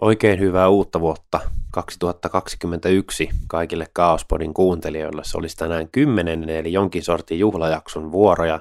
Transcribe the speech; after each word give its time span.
Oikein 0.00 0.40
hyvää 0.40 0.68
uutta 0.68 1.00
vuotta 1.00 1.40
2021 1.70 3.28
kaikille 3.48 3.86
Kaospodin 3.92 4.54
kuuntelijoille. 4.54 5.22
Se 5.24 5.38
olisi 5.38 5.56
tänään 5.56 5.88
kymmenen 5.88 6.48
eli 6.48 6.72
jonkin 6.72 7.02
sortin 7.02 7.38
juhlajakson 7.38 8.12
vuoroja. 8.12 8.60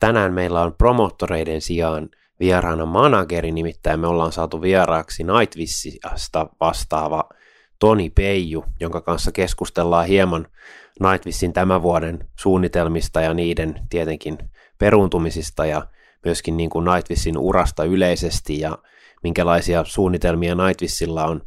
Tänään 0.00 0.32
meillä 0.32 0.62
on 0.62 0.74
promottoreiden 0.74 1.60
sijaan 1.60 2.08
vieraana 2.40 2.86
manageri, 2.86 3.52
nimittäin 3.52 4.00
me 4.00 4.06
ollaan 4.06 4.32
saatu 4.32 4.62
vieraaksi 4.62 5.24
Nightwishista 5.24 6.46
vastaava 6.60 7.28
Toni 7.78 8.10
Peiju, 8.10 8.64
jonka 8.80 9.00
kanssa 9.00 9.32
keskustellaan 9.32 10.06
hieman 10.06 10.46
Nightwishin 11.00 11.52
tämän 11.52 11.82
vuoden 11.82 12.28
suunnitelmista 12.36 13.20
ja 13.20 13.34
niiden 13.34 13.80
tietenkin 13.90 14.38
peruuntumisista 14.78 15.66
ja 15.66 15.86
myöskin 16.24 16.56
niin 16.56 16.70
kuin 16.70 16.84
Nightwishin 16.84 17.38
urasta 17.38 17.84
yleisesti 17.84 18.60
ja 18.60 18.78
minkälaisia 19.22 19.84
suunnitelmia 19.84 20.54
Nightwishilla 20.54 21.24
on 21.24 21.40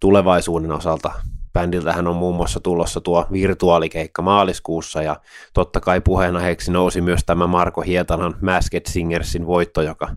tulevaisuuden 0.00 0.72
osalta. 0.72 1.12
Bändiltähän 1.52 2.06
on 2.06 2.16
muun 2.16 2.36
muassa 2.36 2.60
tulossa 2.60 3.00
tuo 3.00 3.26
virtuaalikeikka 3.32 4.22
maaliskuussa 4.22 5.02
ja 5.02 5.16
totta 5.54 5.80
kai 5.80 6.00
puheenaiheeksi 6.00 6.72
nousi 6.72 7.00
myös 7.00 7.20
tämä 7.26 7.46
Marko 7.46 7.80
Hietanan 7.80 8.34
Masked 8.40 8.82
Singersin 8.88 9.46
voitto, 9.46 9.82
joka 9.82 10.08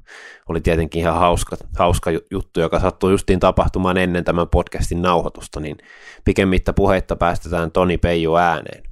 oli 0.50 0.62
tietenkin 0.62 1.02
ihan 1.02 1.20
hauska, 1.20 1.58
hauska 1.78 2.12
juttu, 2.32 2.60
joka 2.60 2.80
sattui 2.80 3.12
justiin 3.12 3.40
tapahtumaan 3.40 3.98
ennen 3.98 4.24
tämän 4.24 4.48
podcastin 4.48 5.02
nauhoitusta, 5.02 5.60
niin 5.60 5.78
pikemmittä 6.26 6.74
puheitta 6.74 7.16
päästetään 7.16 7.72
Toni 7.72 7.98
Peiju 7.98 8.36
ääneen. 8.36 8.84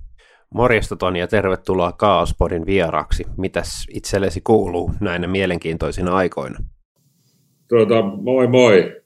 Morjesta 0.54 0.96
Toni 0.96 1.20
ja 1.20 1.28
tervetuloa 1.28 1.92
Kaaospodin 1.92 2.66
vieraaksi. 2.66 3.26
Mitäs 3.38 3.86
itsellesi 3.94 4.42
kuuluu 4.42 4.92
näinä 5.00 5.28
mielenkiintoisina 5.28 6.16
aikoina? 6.16 6.60
Tuota, 7.68 8.02
moi 8.02 8.48
moi. 8.48 9.02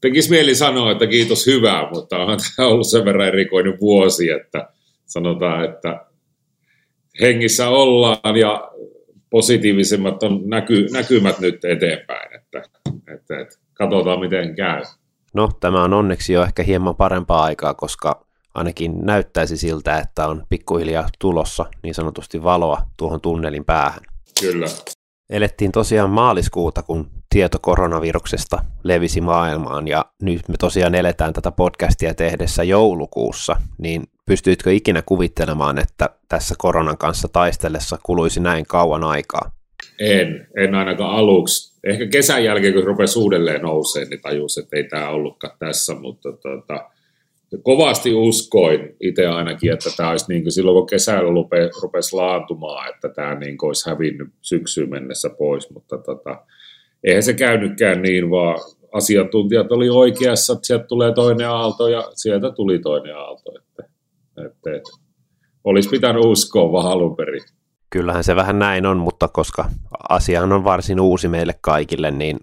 Tekisi 0.00 0.30
mieli 0.30 0.54
sanoa, 0.54 0.92
että 0.92 1.06
kiitos 1.06 1.46
hyvää, 1.46 1.90
mutta 1.90 2.18
on 2.18 2.38
tämä 2.56 2.68
ollut 2.68 2.86
sen 2.86 3.04
verran 3.04 3.28
erikoinen 3.28 3.80
vuosi, 3.80 4.30
että 4.30 4.68
sanotaan, 5.06 5.64
että 5.64 6.06
hengissä 7.20 7.68
ollaan 7.68 8.36
ja 8.40 8.70
positiivisimmat 9.30 10.22
on 10.22 10.42
näky, 10.44 10.86
näkymät 10.92 11.38
nyt 11.38 11.64
eteenpäin, 11.64 12.34
että, 12.34 12.62
että, 13.14 13.40
että 13.40 13.58
katsotaan 13.72 14.20
miten 14.20 14.54
käy. 14.54 14.82
No, 15.34 15.50
tämä 15.60 15.84
on 15.84 15.92
onneksi 15.92 16.32
jo 16.32 16.42
ehkä 16.42 16.62
hieman 16.62 16.96
parempaa 16.96 17.42
aikaa, 17.42 17.74
koska 17.74 18.26
ainakin 18.54 19.06
näyttäisi 19.06 19.56
siltä, 19.56 19.98
että 19.98 20.26
on 20.26 20.42
pikkuhiljaa 20.48 21.08
tulossa 21.18 21.64
niin 21.82 21.94
sanotusti 21.94 22.42
valoa 22.42 22.82
tuohon 22.96 23.20
tunnelin 23.20 23.64
päähän. 23.64 24.00
Kyllä. 24.40 24.66
Elettiin 25.30 25.72
tosiaan 25.72 26.10
maaliskuuta, 26.10 26.82
kun 26.82 27.10
tieto 27.30 27.58
koronaviruksesta 27.60 28.64
levisi 28.82 29.20
maailmaan 29.20 29.88
ja 29.88 30.04
nyt 30.22 30.48
me 30.48 30.54
tosiaan 30.58 30.94
eletään 30.94 31.32
tätä 31.32 31.50
podcastia 31.50 32.14
tehdessä 32.14 32.62
joulukuussa, 32.62 33.56
niin 33.78 34.02
pystyitkö 34.26 34.72
ikinä 34.72 35.02
kuvittelemaan, 35.06 35.78
että 35.78 36.10
tässä 36.28 36.54
koronan 36.58 36.98
kanssa 36.98 37.28
taistellessa 37.28 37.98
kuluisi 38.02 38.40
näin 38.40 38.66
kauan 38.66 39.04
aikaa? 39.04 39.50
En, 40.00 40.46
en 40.56 40.74
ainakaan 40.74 41.16
aluksi. 41.16 41.74
Ehkä 41.84 42.06
kesän 42.06 42.44
jälkeen, 42.44 42.74
kun 42.74 42.84
rupesi 42.84 43.18
uudelleen 43.18 43.62
nousee, 43.62 44.04
niin 44.04 44.20
tajus, 44.20 44.58
että 44.58 44.76
ei 44.76 44.84
tämä 44.84 45.08
ollutkaan 45.08 45.56
tässä, 45.58 45.94
mutta 45.94 46.28
tota, 46.32 46.90
kovasti 47.62 48.14
uskoin 48.14 48.96
itse 49.00 49.26
ainakin, 49.26 49.72
että 49.72 49.90
tämä 49.96 50.10
olisi 50.10 50.24
niin 50.28 50.42
kuin 50.42 50.52
silloin, 50.52 50.74
kun 50.74 50.86
kesällä 50.86 51.30
rupesi 51.82 52.16
laantumaan, 52.16 52.94
että 52.94 53.08
tämä 53.08 53.34
niin 53.34 53.58
kuin 53.58 53.68
olisi 53.68 53.90
hävinnyt 53.90 54.28
syksyyn 54.42 54.90
mennessä 54.90 55.30
pois, 55.38 55.70
mutta 55.70 55.98
tota, 55.98 56.44
eihän 57.04 57.22
se 57.22 57.32
käynytkään 57.32 58.02
niin, 58.02 58.30
vaan 58.30 58.58
asiantuntijat 58.92 59.72
oli 59.72 59.90
oikeassa, 59.90 60.52
että 60.52 60.66
sieltä 60.66 60.84
tulee 60.84 61.12
toinen 61.12 61.48
aalto 61.48 61.88
ja 61.88 62.08
sieltä 62.14 62.50
tuli 62.50 62.78
toinen 62.78 63.16
aalto. 63.16 63.52
Että, 63.58 63.90
että, 64.46 64.76
että 64.76 64.90
olisi 65.64 65.88
pitänyt 65.88 66.24
uskoa 66.24 66.72
vaan 66.72 66.92
alun 66.92 67.16
perin. 67.16 67.42
Kyllähän 67.90 68.24
se 68.24 68.36
vähän 68.36 68.58
näin 68.58 68.86
on, 68.86 68.96
mutta 68.96 69.28
koska 69.28 69.64
asiahan 70.08 70.52
on 70.52 70.64
varsin 70.64 71.00
uusi 71.00 71.28
meille 71.28 71.54
kaikille, 71.60 72.10
niin 72.10 72.36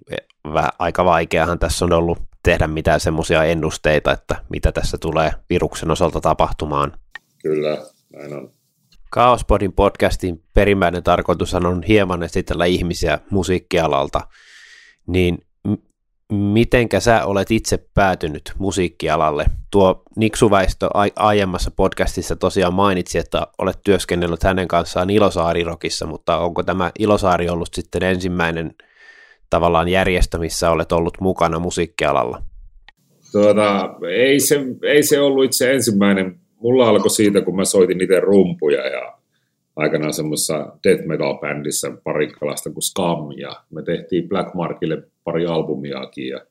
aika 0.79 1.05
vaikeahan 1.05 1.59
tässä 1.59 1.85
on 1.85 1.93
ollut 1.93 2.17
tehdä 2.44 2.68
mitään 2.68 3.00
semmoisia 3.00 3.44
ennusteita, 3.44 4.12
että 4.12 4.35
mitä 4.50 4.72
tässä 4.72 4.97
tulee 4.97 5.31
viruksen 5.50 5.91
osalta 5.91 6.22
tapahtumaan. 6.22 6.91
Kyllä, 7.41 7.78
näin 8.13 8.34
on. 8.34 8.52
Kaospodin 9.09 9.74
podcastin 9.74 10.44
perimmäinen 10.53 11.03
tarkoitus 11.03 11.53
on 11.53 11.84
hieman 11.88 12.24
esitellä 12.24 12.66
ihmisiä 12.66 13.19
musiikkialalta, 13.29 14.22
niin 15.07 15.38
m- 15.68 15.74
mitenkä 16.35 17.00
sä 17.00 17.25
olet 17.25 17.52
itse 17.52 17.85
päätynyt 17.94 18.53
musiikkialalle? 18.58 19.46
Tuo 19.72 20.03
Niksu 20.16 20.52
Väistö 20.52 20.90
aiemmassa 21.16 21.72
podcastissa 21.72 22.35
tosiaan 22.35 22.73
mainitsi, 22.73 23.18
että 23.18 23.47
olet 23.58 23.79
työskennellyt 23.84 24.44
hänen 24.44 24.68
kanssaan 24.68 25.09
Ilosaari-rokissa, 25.09 26.06
mutta 26.06 26.38
onko 26.38 26.63
tämä 26.63 26.91
Ilosaari 27.00 27.50
ollut 27.50 27.73
sitten 27.73 28.03
ensimmäinen 28.03 28.75
tavallaan 29.51 29.88
järjestö, 29.88 30.38
missä 30.38 30.72
olet 30.72 30.91
ollut 30.91 31.17
mukana 31.19 31.59
musiikkialalla? 31.59 32.41
Tuota, 33.31 33.95
ei, 34.09 34.39
se, 34.39 34.59
ei 34.84 35.03
se 35.03 35.19
ollut 35.19 35.45
itse 35.45 35.73
ensimmäinen. 35.73 36.39
Mulla 36.59 36.89
alkoi 36.89 37.09
siitä, 37.09 37.41
kun 37.41 37.56
mä 37.56 37.66
soitin 37.66 38.01
itse 38.01 38.19
rumpuja 38.19 38.88
ja 38.88 39.17
aikanaan 39.75 40.13
semmoisessa 40.13 40.75
death 40.84 41.03
metal-bändissä 41.03 41.91
parikkalaista 42.03 42.69
kuin 42.69 42.84
Scam, 42.84 43.31
ja 43.38 43.63
me 43.69 43.84
tehtiin 43.84 44.29
Black 44.29 44.53
Markille 44.53 45.03
pari 45.23 45.45
albumiakin, 45.45 46.28
ja 46.28 46.41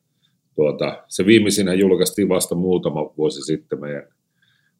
tuota, 0.55 1.03
se 1.07 1.25
viimeisinä 1.25 1.73
julkaistiin 1.73 2.29
vasta 2.29 2.55
muutama 2.55 3.13
vuosi 3.17 3.41
sitten 3.41 3.79
meidän 3.79 4.07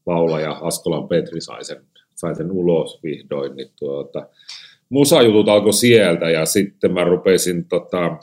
laulaja 0.06 0.52
Askolan 0.52 1.08
Petri 1.08 1.42
sai 1.42 1.64
sen, 1.66 1.84
sai 2.16 2.36
sen 2.36 2.52
ulos 2.52 3.00
vihdoin, 3.04 3.56
niin 3.56 3.72
tuota, 3.80 4.28
musajutut 4.92 5.50
alkoi 5.50 5.74
sieltä, 5.74 6.30
ja 6.30 6.46
sitten 6.46 6.94
mä 6.94 7.04
rupesin 7.04 7.66
tota, 7.66 8.18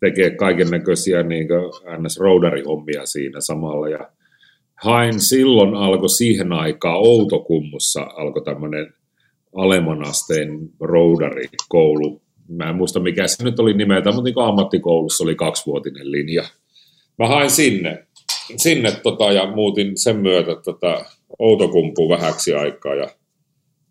tekemään 0.00 0.36
kaiken 0.36 0.70
näköisiä 0.70 1.22
niin 1.22 1.48
ns. 1.98 2.20
roadari-hommia 2.20 3.06
siinä 3.06 3.40
samalla, 3.40 3.88
ja 3.88 4.10
hain 4.82 5.20
silloin 5.20 5.74
alkoi 5.74 6.08
siihen 6.08 6.52
aikaan 6.52 6.98
Outokummussa 6.98 8.02
alkoi 8.16 8.44
tämmöinen 8.44 8.94
alemman 9.54 10.06
asteen 10.06 10.58
roudarikoulu. 10.80 12.22
Mä 12.48 12.70
en 12.70 12.76
muista 12.76 13.00
mikä 13.00 13.26
se 13.26 13.44
nyt 13.44 13.60
oli 13.60 13.74
nimeltä, 13.74 14.12
mutta 14.12 14.22
niin 14.22 14.48
ammattikoulussa 14.48 15.24
oli 15.24 15.34
kaksivuotinen 15.34 16.12
linja. 16.12 16.44
Mä 17.18 17.28
hain 17.28 17.50
sinne, 17.50 18.06
sinne 18.56 18.92
tota, 19.02 19.32
ja 19.32 19.52
muutin 19.54 19.98
sen 19.98 20.16
myötä 20.16 20.54
tota, 20.64 21.04
Outokumpuun 21.38 22.10
vähäksi 22.10 22.54
aikaa 22.54 22.94
ja, 22.94 23.08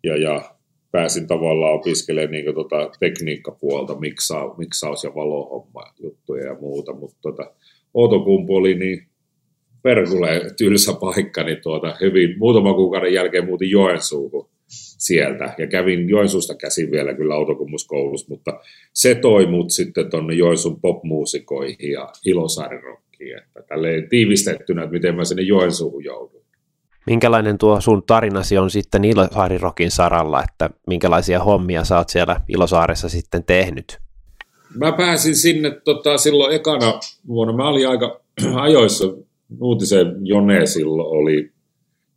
ja, 0.04 0.16
ja 0.16 0.49
pääsin 0.92 1.26
tavallaan 1.26 1.74
opiskelemaan 1.74 2.30
niin 2.30 2.54
tota, 2.54 2.90
tekniikkapuolta, 3.00 3.94
miksa, 3.94 4.54
miksaus- 4.58 5.04
ja 5.04 5.14
valohomma 5.14 5.82
juttuja 6.02 6.44
ja 6.44 6.56
muuta, 6.60 6.92
mutta 6.92 7.18
tota, 7.22 7.52
Outokumpu 7.94 8.56
oli 8.56 8.74
niin 8.74 9.06
perkuleen 9.82 10.56
tylsä 10.56 10.92
paikka, 10.92 11.42
niin 11.42 11.58
tuota, 11.62 11.96
hyvin 12.00 12.38
muutaman 12.38 12.74
kuukauden 12.74 13.12
jälkeen 13.12 13.46
muutin 13.46 13.70
Joensuuhun 13.70 14.48
sieltä 14.98 15.54
ja 15.58 15.66
kävin 15.66 16.08
Joensuusta 16.08 16.54
käsin 16.54 16.90
vielä 16.90 17.14
kyllä 17.14 17.34
autokummuskoulussa, 17.34 18.26
mutta 18.28 18.60
se 18.92 19.14
toi 19.14 19.46
mut 19.46 19.70
sitten 19.70 20.10
tuonne 20.10 20.34
Joensuun 20.34 20.80
popmuusikoihin 20.80 21.90
ja 21.92 22.12
Ilosaari-rockiin, 22.26 23.38
että 23.38 23.62
tälleen 23.62 24.08
tiivistettynä, 24.08 24.82
että 24.82 24.92
miten 24.92 25.14
mä 25.14 25.24
sinne 25.24 25.42
Joensuuhun 25.42 26.04
joudun. 26.04 26.39
Minkälainen 27.06 27.58
tuo 27.58 27.80
sun 27.80 28.02
tarinasi 28.06 28.58
on 28.58 28.70
sitten 28.70 29.04
Ilosaari-rokin 29.04 29.90
saralla, 29.90 30.42
että 30.42 30.70
minkälaisia 30.86 31.40
hommia 31.44 31.84
sä 31.84 31.98
oot 31.98 32.08
siellä 32.08 32.40
Ilosaaressa 32.48 33.08
sitten 33.08 33.44
tehnyt? 33.44 33.98
Mä 34.74 34.92
pääsin 34.92 35.36
sinne 35.36 35.70
tota, 35.70 36.18
silloin 36.18 36.54
ekana 36.54 37.00
vuonna, 37.28 37.56
mä 37.56 37.68
olin 37.68 37.88
aika 37.88 38.20
ajoissa, 38.62 39.04
Nuutisen 39.58 40.16
Jone 40.22 40.66
silloin 40.66 41.18
oli 41.18 41.52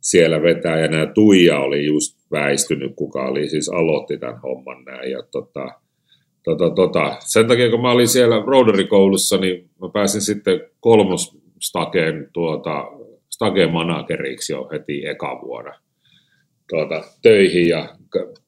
siellä 0.00 0.42
vetäjänä. 0.42 1.06
Tuija 1.06 1.60
oli 1.60 1.86
just 1.86 2.18
väistynyt, 2.30 2.92
kuka 2.96 3.26
oli 3.28 3.48
siis 3.48 3.68
aloitti 3.68 4.18
tämän 4.18 4.40
homman 4.40 4.84
näin. 4.84 5.10
Ja 5.10 5.22
tota, 5.22 5.68
tota, 6.44 6.70
tota. 6.70 7.16
Sen 7.20 7.48
takia, 7.48 7.70
kun 7.70 7.80
mä 7.80 7.90
olin 7.90 8.08
siellä 8.08 8.42
Roderikoulussa, 8.46 9.36
niin 9.36 9.70
mä 9.80 9.88
pääsin 9.88 10.20
sitten 10.20 10.60
kolmostakeen 10.80 12.28
tuota, 12.32 12.88
stakeen 13.34 13.72
manageriksi 13.72 14.52
jo 14.52 14.68
heti 14.72 15.06
eka 15.06 15.40
vuonna 15.44 15.74
tuota, 16.68 17.04
töihin 17.22 17.68
ja 17.68 17.96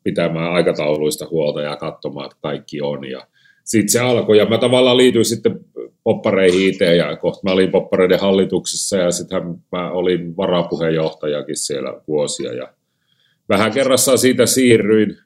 pitämään 0.04 0.52
aikatauluista 0.52 1.26
huolta 1.30 1.62
ja 1.62 1.76
katsomaan, 1.76 2.26
että 2.26 2.36
kaikki 2.42 2.80
on. 2.80 3.10
Ja 3.10 3.26
sitten 3.64 3.88
se 3.88 4.00
alkoi 4.00 4.38
ja 4.38 4.46
mä 4.46 4.58
tavallaan 4.58 4.96
liityin 4.96 5.24
sitten 5.24 5.60
poppareihin 6.04 6.68
itse 6.68 6.96
ja 6.96 7.16
kohta 7.16 7.40
mä 7.44 7.52
olin 7.52 7.70
poppareiden 7.70 8.20
hallituksessa 8.20 8.96
ja 8.96 9.10
sitten 9.10 9.42
mä 9.72 9.90
olin 9.90 10.36
varapuheenjohtajakin 10.36 11.56
siellä 11.56 12.00
vuosia 12.08 12.52
ja 12.52 12.72
vähän 13.48 13.72
kerrassaan 13.72 14.18
siitä 14.18 14.46
siirryin 14.46 15.16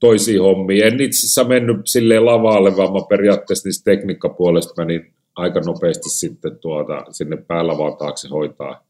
toisiin 0.00 0.42
hommiin. 0.42 0.84
En 0.84 1.00
itse 1.00 1.18
asiassa 1.18 1.44
mennyt 1.44 1.76
silleen 1.84 2.26
lavalle, 2.26 2.76
vaan 2.76 2.92
mä 2.92 3.00
periaatteessa 3.08 3.68
niistä 3.68 3.90
tekniikkapuolesta 3.90 4.84
menin 4.84 5.13
aika 5.36 5.60
nopeasti 5.60 6.10
sitten 6.10 6.58
tuota, 6.58 7.04
sinne 7.10 7.36
päälavan 7.36 7.96
taakse 7.96 8.28
hoitaa 8.28 8.84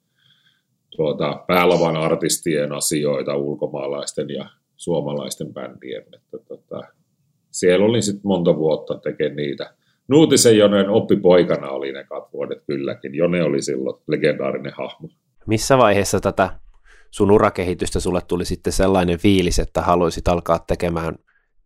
tuota, 0.96 1.44
päälavan 1.46 1.96
artistien 1.96 2.73
asioita 2.73 3.37
ulkomaalaisten 3.37 4.31
ja 4.31 4.46
suomalaisten 4.76 5.55
bändien. 5.55 6.05
Että, 6.14 6.38
tota, 6.49 6.81
siellä 7.50 7.87
olin 7.87 8.02
sitten 8.02 8.23
monta 8.25 8.56
vuotta 8.56 8.99
tekemään 8.99 9.37
niitä. 9.37 9.75
Nuutisen 10.08 10.58
Jonen 10.58 10.91
oppipoikana 10.91 11.70
oli 11.70 11.93
ne 11.93 12.06
vuodet 12.32 12.62
kylläkin. 12.67 13.14
Jone 13.14 13.43
oli 13.43 13.62
silloin 13.62 14.02
legendaarinen 14.06 14.73
hahmo. 14.79 15.08
Missä 15.46 15.79
vaiheessa 15.79 16.20
tätä 16.20 16.50
sun 17.11 17.31
urakehitystä 17.31 18.00
sulle 18.00 18.20
tuli 18.29 18.44
sitten 18.44 18.73
sellainen 18.73 19.19
fiilis, 19.19 19.58
että 19.58 19.82
haluaisit 19.82 20.29
alkaa 20.29 20.58
tekemään 20.58 21.14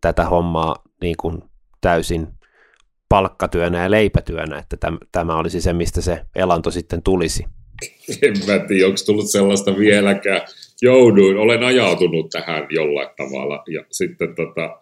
tätä 0.00 0.24
hommaa 0.24 0.76
niin 1.00 1.16
kuin 1.20 1.42
täysin 1.80 2.28
palkkatyönä 3.08 3.82
ja 3.82 3.90
leipätyönä, 3.90 4.58
että 4.58 4.76
tämä 5.12 5.38
olisi 5.38 5.60
se, 5.60 5.72
mistä 5.72 6.00
se 6.00 6.20
elanto 6.34 6.70
sitten 6.70 7.02
tulisi? 7.02 7.44
En 8.22 8.34
mä 8.46 8.66
tiedä, 8.66 8.86
onko 8.86 8.98
tullut 9.06 9.30
sellaista 9.30 9.78
vieläkään. 9.78 10.40
Jouduin, 10.82 11.36
olen 11.36 11.62
ajautunut 11.62 12.30
tähän 12.30 12.66
jollain 12.70 13.08
tavalla. 13.16 13.62
Ja 13.68 13.84
sitten 13.90 14.34
tota, 14.34 14.80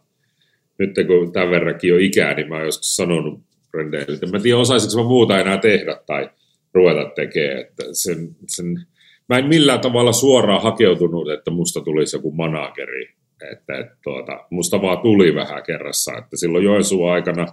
nyt 0.79 0.91
kun 1.07 1.33
tämän 1.33 1.51
verrankin 1.51 1.95
on 1.95 2.01
ikää, 2.01 2.35
niin 2.35 2.49
mä 2.49 2.55
oon 2.55 2.65
joskus 2.65 2.97
sanonut 2.97 3.41
frendeille, 3.71 4.15
että 4.15 4.27
mä 4.27 4.41
tiedä 4.41 4.59
osaisinko 4.59 5.03
mä 5.03 5.09
muuta 5.09 5.41
enää 5.41 5.59
tehdä 5.59 6.01
tai 6.07 6.31
ruveta 6.75 7.11
tekemään. 7.15 7.61
Että 7.61 7.85
sen, 7.93 8.37
sen, 8.49 8.67
mä 9.29 9.39
en 9.39 9.47
millään 9.47 9.81
tavalla 9.81 10.13
suoraan 10.13 10.63
hakeutunut, 10.63 11.31
että 11.31 11.51
musta 11.51 11.81
tulisi 11.81 12.17
joku 12.17 12.33
manageri. 12.33 13.09
Että, 13.53 13.79
että 13.79 13.97
tuota, 14.05 14.47
musta 14.51 14.83
vaan 14.83 14.99
tuli 14.99 15.35
vähän 15.35 15.63
kerrassa, 15.63 16.19
että 16.19 16.37
silloin 16.37 16.65
Joensuun 16.65 17.13
aikana 17.13 17.47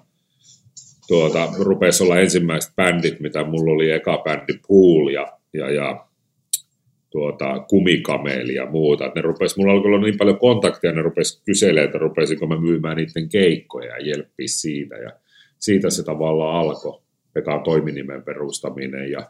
tuota, 1.08 1.50
rupesi 1.60 2.04
olla 2.04 2.20
ensimmäiset 2.20 2.76
bändit, 2.76 3.20
mitä 3.20 3.44
mulla 3.44 3.74
oli 3.74 3.92
eka 3.92 4.18
bändi 4.18 4.54
Pool 4.68 5.08
ja, 5.08 5.28
ja, 5.54 5.72
ja 5.72 6.06
tuota, 7.10 7.60
kumikameli 7.60 8.56
ja 8.56 8.66
muuta. 8.66 9.12
ne 9.16 9.22
rupes, 9.22 9.58
mulla 9.58 9.72
alkoi 9.72 9.92
olla 9.92 10.06
niin 10.06 10.18
paljon 10.18 10.40
kontakteja, 10.40 10.94
ne 10.94 11.02
rupesi 11.02 11.44
kyselemään, 11.46 11.86
että 11.86 11.98
rupesinko 11.98 12.48
mä 12.48 12.62
myymään 12.62 12.98
niiden 12.98 13.30
keikkoja 13.30 13.98
ja 13.98 14.06
jelppiä 14.06 14.48
siitä. 14.48 14.96
Ja 14.96 15.12
siitä 15.60 15.90
se 15.90 16.04
tavallaan 16.04 16.60
alkoi, 16.60 17.02
ekan 17.36 17.64
toiminimen 17.64 18.24
perustaminen. 18.24 19.12
Ja 19.12 19.30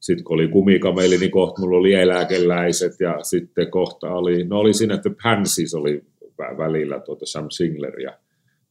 sitten 0.00 0.24
kun 0.24 0.34
oli 0.34 0.48
kumikameli, 0.48 1.16
niin 1.16 1.30
kohta 1.30 1.62
mulla 1.62 1.76
oli 1.76 1.94
eläkeläiset 1.94 2.92
ja 3.00 3.18
sitten 3.22 3.70
kohta 3.70 4.14
oli, 4.14 4.44
no 4.44 4.58
oli 4.58 4.74
siinä, 4.74 4.94
että 4.94 5.10
Pansis 5.22 5.74
oli 5.74 6.02
välillä 6.38 7.00
tuota 7.00 7.26
Sam 7.26 7.46
Singler 7.50 8.00
ja, 8.00 8.18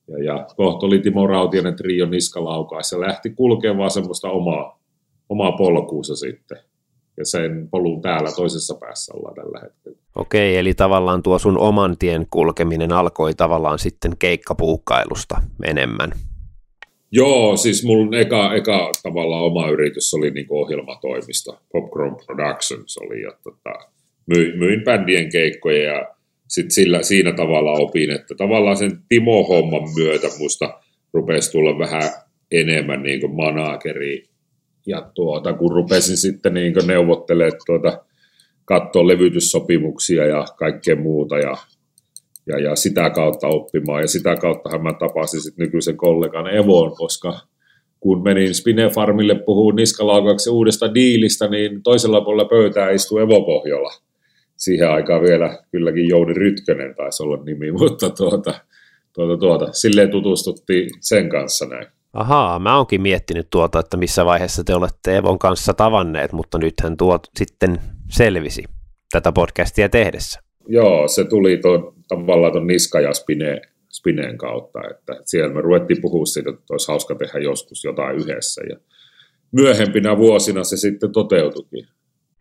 ja, 0.07 0.23
ja 0.23 0.47
kohta 0.55 0.85
oli 0.85 0.99
Timo 0.99 1.27
Rautianen 1.27 1.75
trio 1.75 2.05
niskalaukaissa 2.05 2.95
ja 2.95 3.01
lähti 3.01 3.29
kulkemaan 3.29 3.91
semmoista 3.91 4.29
omaa, 4.29 4.79
omaa 5.29 5.51
polkuusa 5.51 6.15
sitten 6.15 6.57
ja 7.17 7.25
sen 7.25 7.67
polun 7.71 8.01
täällä 8.01 8.31
toisessa 8.35 8.75
päässä 8.79 9.13
ollaan 9.15 9.35
tällä 9.35 9.59
hetkellä. 9.63 9.97
Okei, 10.15 10.57
eli 10.57 10.73
tavallaan 10.73 11.23
tuo 11.23 11.39
sun 11.39 11.57
oman 11.57 11.97
tien 11.97 12.27
kulkeminen 12.29 12.91
alkoi 12.91 13.33
tavallaan 13.33 13.79
sitten 13.79 14.11
keikkapuukkailusta 14.19 15.41
enemmän. 15.65 16.11
Joo, 17.11 17.57
siis 17.57 17.85
mun 17.85 18.13
eka, 18.13 18.53
eka 18.53 18.91
tavallaan 19.03 19.43
oma 19.43 19.69
yritys 19.69 20.13
oli 20.13 20.31
niin 20.31 20.45
ohjelmatoimista, 20.49 21.57
Popcorn 21.71 22.15
Productions 22.25 22.97
oli, 22.97 23.21
ja 23.21 23.31
tota, 23.43 23.69
myin, 24.25 24.59
myin 24.59 24.83
bändien 24.83 25.31
keikkoja 25.31 25.93
ja 25.93 26.12
sit 26.53 26.71
sillä, 26.71 27.03
siinä 27.03 27.31
tavalla 27.31 27.71
opin, 27.71 28.11
että 28.11 28.35
tavallaan 28.35 28.77
sen 28.77 28.99
Timo-homman 29.09 29.89
myötä 29.95 30.27
musta 30.39 30.79
rupesi 31.13 31.51
tulla 31.51 31.79
vähän 31.79 32.11
enemmän 32.51 33.03
niin 33.03 33.35
manageri 33.35 34.25
ja 34.87 35.09
tuota, 35.13 35.53
kun 35.53 35.71
rupesin 35.71 36.17
sitten 36.17 36.53
niin 36.53 36.73
neuvottelemaan 36.87 37.59
tuota, 37.65 38.03
katsoa 38.65 39.07
levytyssopimuksia 39.07 40.25
ja 40.25 40.45
kaikkea 40.57 40.95
muuta 40.95 41.37
ja, 41.37 41.57
ja, 42.47 42.59
ja 42.59 42.75
sitä 42.75 43.09
kautta 43.09 43.47
oppimaan. 43.47 44.01
Ja 44.01 44.07
sitä 44.07 44.35
kautta 44.35 44.79
mä 44.79 44.93
tapasin 44.93 45.41
sitten 45.41 45.65
nykyisen 45.65 45.97
kollegan 45.97 46.55
Evon, 46.55 46.95
koska 46.95 47.39
kun 47.99 48.23
menin 48.23 48.55
Spinefarmille 48.55 49.35
puhuu 49.35 49.71
niskalaukauksen 49.71 50.53
uudesta 50.53 50.93
diilistä, 50.93 51.47
niin 51.47 51.83
toisella 51.83 52.21
puolella 52.21 52.49
pöytää 52.49 52.89
istui 52.89 53.21
Evo 53.21 53.41
Pohjola. 53.41 53.93
Siihen 54.63 54.89
aikaan 54.89 55.21
vielä 55.21 55.57
kylläkin 55.71 56.07
Jouni 56.07 56.33
Rytkönen 56.33 56.95
taisi 56.95 57.23
olla 57.23 57.43
nimi, 57.43 57.71
mutta 57.79 58.09
tuota, 58.09 58.53
tuota, 59.13 59.37
tuota, 59.37 59.73
silleen 59.73 60.11
tutustuttiin 60.11 60.89
sen 60.99 61.29
kanssa 61.29 61.65
näin. 61.65 61.87
Ahaa, 62.13 62.59
mä 62.59 62.77
oonkin 62.77 63.01
miettinyt 63.01 63.47
tuota, 63.49 63.79
että 63.79 63.97
missä 63.97 64.25
vaiheessa 64.25 64.63
te 64.63 64.75
olette 64.75 65.17
Evon 65.17 65.39
kanssa 65.39 65.73
tavanneet, 65.73 66.31
mutta 66.31 66.57
nythän 66.57 66.97
tuo 66.97 67.19
sitten 67.37 67.79
selvisi 68.09 68.63
tätä 69.11 69.31
podcastia 69.31 69.89
tehdessä. 69.89 70.39
Joo, 70.67 71.07
se 71.07 71.23
tuli 71.23 71.57
tuon, 71.57 71.93
tavallaan 72.07 72.51
tuon 72.51 72.67
Niska 72.67 73.01
ja 73.01 73.13
Spine, 73.13 73.61
Spineen 73.89 74.37
kautta, 74.37 74.79
että 74.91 75.21
siellä 75.25 75.53
me 75.53 75.61
ruvettiin 75.61 76.01
puhua 76.01 76.25
siitä, 76.25 76.49
että 76.49 76.63
olisi 76.71 76.87
hauska 76.87 77.15
tehdä 77.15 77.39
joskus 77.39 77.83
jotain 77.83 78.15
yhdessä 78.15 78.61
ja 78.69 78.77
myöhempinä 79.51 80.17
vuosina 80.17 80.63
se 80.63 80.77
sitten 80.77 81.11
toteutuikin. 81.11 81.87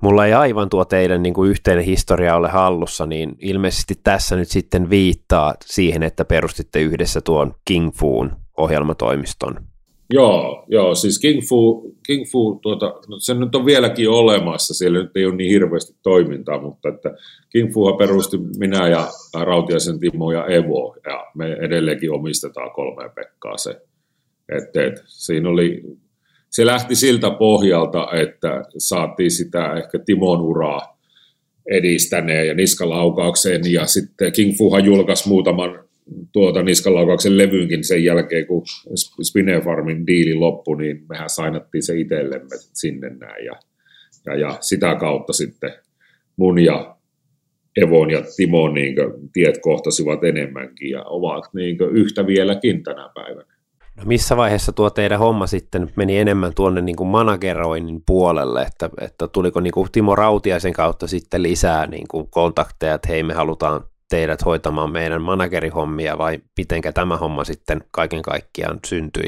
Mulla 0.03 0.27
ei 0.27 0.33
aivan 0.33 0.69
tuo 0.69 0.85
teidän 0.85 1.23
niin 1.23 1.35
kuin 1.35 1.51
yhteinen 1.51 1.85
historia 1.85 2.37
ole 2.37 2.49
hallussa, 2.49 3.07
niin 3.07 3.37
ilmeisesti 3.39 3.95
tässä 4.05 4.37
nyt 4.37 4.49
sitten 4.49 4.91
viittaa 4.91 5.55
siihen, 5.65 6.03
että 6.03 6.25
perustitte 6.25 6.81
yhdessä 6.81 7.21
tuon 7.21 7.55
King 7.65 7.93
Foon 7.95 8.37
ohjelmatoimiston. 8.57 9.57
Joo, 10.11 10.65
joo 10.69 10.95
siis 10.95 11.19
King 11.19 11.41
Fu, 11.49 11.91
King 12.07 12.25
Fu 12.33 12.59
tuota, 12.63 12.87
no 12.87 13.19
se 13.19 13.35
nyt 13.35 13.55
on 13.55 13.67
vieläkin 13.67 14.11
olemassa, 14.11 14.75
siellä 14.75 15.03
nyt 15.03 15.17
ei 15.17 15.27
ole 15.27 15.35
niin 15.35 15.51
hirveästi 15.51 15.97
toimintaa, 16.03 16.63
mutta 16.63 16.89
että 16.89 17.15
King 17.51 17.73
Fuha 17.73 17.93
perusti 17.93 18.39
minä 18.59 18.89
ja 18.89 19.09
Rautiaisen 19.45 20.01
Timo 20.01 20.33
ja 20.33 20.47
Evo, 20.47 20.97
ja 21.07 21.27
me 21.35 21.53
edelleenkin 21.53 22.13
omistetaan 22.13 22.71
kolme 22.71 23.11
Pekkaa 23.15 23.57
se. 23.57 23.71
Et, 24.49 24.77
et, 24.77 25.03
siinä 25.07 25.49
oli, 25.49 25.83
se 26.53 26.67
lähti 26.67 26.95
siltä 26.95 27.31
pohjalta, 27.31 28.09
että 28.13 28.65
saatiin 28.79 29.31
sitä 29.31 29.75
ehkä 29.75 29.99
Timon 29.99 30.41
uraa 30.41 30.99
edistäneen 31.71 32.49
ja 32.49 32.55
niskalaukauksen, 32.55 33.73
ja 33.73 33.87
sitten 33.87 34.33
King 34.33 34.59
Fuha 34.59 34.79
julkaisi 34.79 35.29
muutaman 35.29 35.85
tuota 36.33 36.63
niskalaukauksen 36.63 37.39
levyynkin 37.39 37.85
sen 37.85 38.05
jälkeen, 38.05 38.47
kun 38.47 38.63
Spinefarmin 39.23 40.07
diili 40.07 40.35
loppui, 40.35 40.79
niin 40.79 41.05
mehän 41.09 41.31
sainattiin 41.31 41.83
se 41.83 41.99
itsellemme 41.99 42.57
sinne 42.73 43.11
näin. 43.11 43.45
Ja, 43.45 43.61
ja, 44.27 44.37
ja 44.37 44.59
sitä 44.61 44.95
kautta 44.95 45.33
sitten 45.33 45.73
mun 46.37 46.59
ja 46.59 46.97
Evon 47.77 48.11
ja 48.11 48.23
Timon 48.37 48.75
niin 48.75 48.95
tiet 49.33 49.59
kohtasivat 49.63 50.25
enemmänkin 50.25 50.91
ja 50.91 51.03
ovat 51.05 51.55
niin 51.55 51.77
yhtä 51.93 52.27
vieläkin 52.27 52.83
tänä 52.83 53.11
päivänä. 53.15 53.52
No 54.03 54.07
missä 54.09 54.37
vaiheessa 54.37 54.73
tuo 54.73 54.91
teidän 54.91 55.19
homma 55.19 55.47
sitten 55.47 55.93
meni 55.97 56.19
enemmän 56.19 56.53
tuonne 56.55 56.81
niin 56.81 56.97
kuin 56.97 57.09
manageroinnin 57.09 58.03
puolelle, 58.07 58.63
että, 58.63 58.91
että 59.01 59.29
tuliko 59.29 59.61
niin 59.61 59.73
kuin 59.73 59.89
Timo 59.93 60.15
Rautiaisen 60.15 60.73
kautta 60.73 61.07
sitten 61.07 61.43
lisää 61.43 61.87
niin 61.87 62.09
kuin 62.09 62.31
kontakteja, 62.31 62.95
että 62.95 63.09
hei 63.09 63.23
me 63.23 63.35
halutaan 63.35 63.85
teidät 64.11 64.45
hoitamaan 64.45 64.93
meidän 64.93 65.23
managerihommia 65.23 66.19
vai 66.19 66.39
mitenkä 66.59 66.93
tämä 66.93 67.17
homma 67.17 67.45
sitten 67.45 67.85
kaiken 67.91 68.23
kaikkiaan 68.23 68.79
syntyi? 68.87 69.25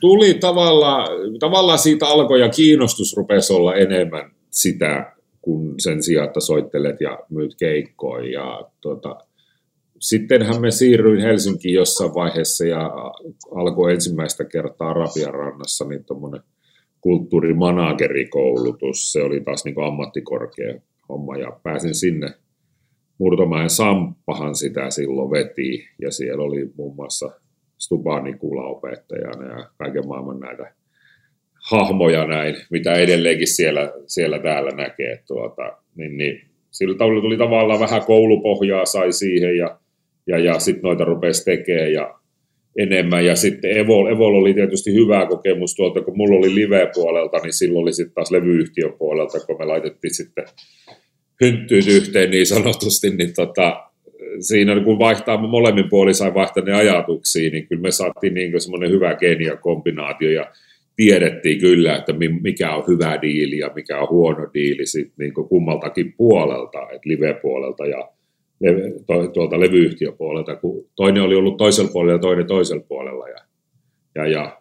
Tuli 0.00 0.34
tavallaan, 0.34 1.08
tavallaan 1.38 1.78
siitä 1.78 2.06
alkoi 2.06 2.40
ja 2.40 2.48
kiinnostus 2.48 3.16
rupesi 3.16 3.52
olla 3.52 3.74
enemmän 3.74 4.30
sitä, 4.50 5.12
kun 5.42 5.74
sen 5.78 6.02
sijaan, 6.02 6.26
että 6.26 6.40
soittelet 6.40 7.00
ja 7.00 7.18
myyt 7.30 7.54
keikkoja. 7.58 8.32
Ja, 8.32 8.62
tota, 8.80 9.16
sittenhän 10.00 10.60
me 10.60 10.70
siirryin 10.70 11.22
Helsinkiin 11.22 11.74
jossain 11.74 12.14
vaiheessa 12.14 12.64
ja 12.64 12.90
alkoi 13.54 13.92
ensimmäistä 13.92 14.44
kertaa 14.44 14.92
Rapian 14.92 15.34
rannassa 15.34 15.84
niin 15.84 16.04
tuommoinen 16.04 16.40
kulttuurimanagerikoulutus. 17.00 19.12
Se 19.12 19.22
oli 19.22 19.40
taas 19.40 19.64
niin 19.64 19.84
ammattikorkea 19.84 20.80
homma 21.08 21.36
ja 21.36 21.60
pääsin 21.62 21.94
sinne– 21.94 22.34
Murtomäen 23.18 23.70
Samppahan 23.70 24.54
sitä 24.54 24.90
silloin 24.90 25.30
veti, 25.30 25.88
ja 26.02 26.10
siellä 26.10 26.44
oli 26.44 26.70
muun 26.76 26.96
muassa 26.96 27.30
Stuba 27.78 28.20
Nikula 28.20 28.62
opettajana 28.62 29.58
ja 29.58 29.70
kaiken 29.78 30.08
maailman 30.08 30.40
näitä 30.40 30.74
hahmoja 31.70 32.26
näin, 32.26 32.56
mitä 32.70 32.94
edelleenkin 32.94 33.48
siellä, 33.48 33.92
siellä 34.06 34.38
täällä 34.38 34.70
näkee. 34.70 35.22
Tuota, 35.26 35.76
niin, 35.94 36.16
niin, 36.16 36.40
sillä 36.70 36.98
tavalla 36.98 37.20
tuli 37.20 37.38
tavallaan 37.38 37.80
vähän 37.80 38.04
koulupohjaa 38.04 38.84
sai 38.84 39.12
siihen 39.12 39.56
ja, 39.56 39.78
ja, 40.28 40.38
ja 40.38 40.58
sitten 40.58 40.82
noita 40.82 41.04
rupesi 41.04 41.44
tekemään 41.44 41.92
ja 41.92 42.14
enemmän. 42.78 43.24
Ja 43.24 43.36
sitten 43.36 43.78
Evo, 43.78 44.08
Evol 44.08 44.34
oli 44.34 44.54
tietysti 44.54 44.94
hyvä 44.94 45.26
kokemus 45.26 45.74
tuolta, 45.74 46.00
kun 46.00 46.16
mulla 46.16 46.38
oli 46.38 46.54
live-puolelta, 46.54 47.38
niin 47.38 47.52
silloin 47.52 47.82
oli 47.82 47.92
sitten 47.92 48.14
taas 48.14 48.30
levyyhtiön 48.30 48.92
puolelta, 48.98 49.46
kun 49.46 49.58
me 49.58 49.64
laitettiin 49.64 50.14
sitten 50.14 50.44
hynttyyt 51.40 51.86
yhteen 51.86 52.30
niin 52.30 52.46
sanotusti, 52.46 53.10
niin 53.10 53.34
tota, 53.36 53.84
siinä 54.40 54.80
kun 54.84 54.98
vaihtaa 54.98 55.46
molemmin 55.46 55.88
puolin 55.88 56.14
sai 56.14 56.34
vaihtaa 56.34 56.64
ne 56.64 56.74
ajatuksia, 56.74 57.50
niin 57.50 57.66
kyllä 57.66 57.82
me 57.82 57.90
saatiin 57.90 58.34
niin 58.34 58.60
semmoinen 58.60 58.90
hyvä 58.90 59.16
kombinaatio 59.60 60.30
ja 60.30 60.50
tiedettiin 60.96 61.60
kyllä, 61.60 61.96
että 61.96 62.12
mikä 62.40 62.74
on 62.74 62.84
hyvä 62.88 63.18
diili 63.22 63.58
ja 63.58 63.70
mikä 63.74 64.00
on 64.00 64.08
huono 64.08 64.50
diili 64.54 64.86
sit 64.86 65.12
niin 65.18 65.34
kummaltakin 65.34 66.14
puolelta, 66.16 66.82
että 66.82 67.08
live-puolelta 67.08 67.86
ja 67.86 68.10
tuolta 69.34 69.60
levyyhtiöpuolelta, 69.60 70.56
kun 70.56 70.86
toinen 70.96 71.22
oli 71.22 71.34
ollut 71.34 71.56
toisella 71.56 71.90
puolella 71.92 72.12
ja 72.12 72.18
toinen 72.18 72.46
toisella 72.46 72.84
puolella. 72.88 73.28
Ja, 73.28 73.38
ja, 74.14 74.26
ja 74.26 74.60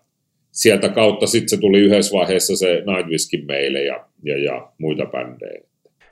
sieltä 0.52 0.90
kautta 0.90 1.28
sitten 1.28 1.50
se 1.50 1.58
tuli 1.58 1.80
yhdessä 1.80 2.18
vaiheessa 2.18 2.56
se 2.56 2.84
Nightwiskin 2.86 3.46
meille 3.46 3.84
ja, 3.84 4.06
ja, 4.24 4.44
ja 4.44 4.72
muita 4.78 5.06
bändejä. 5.06 5.62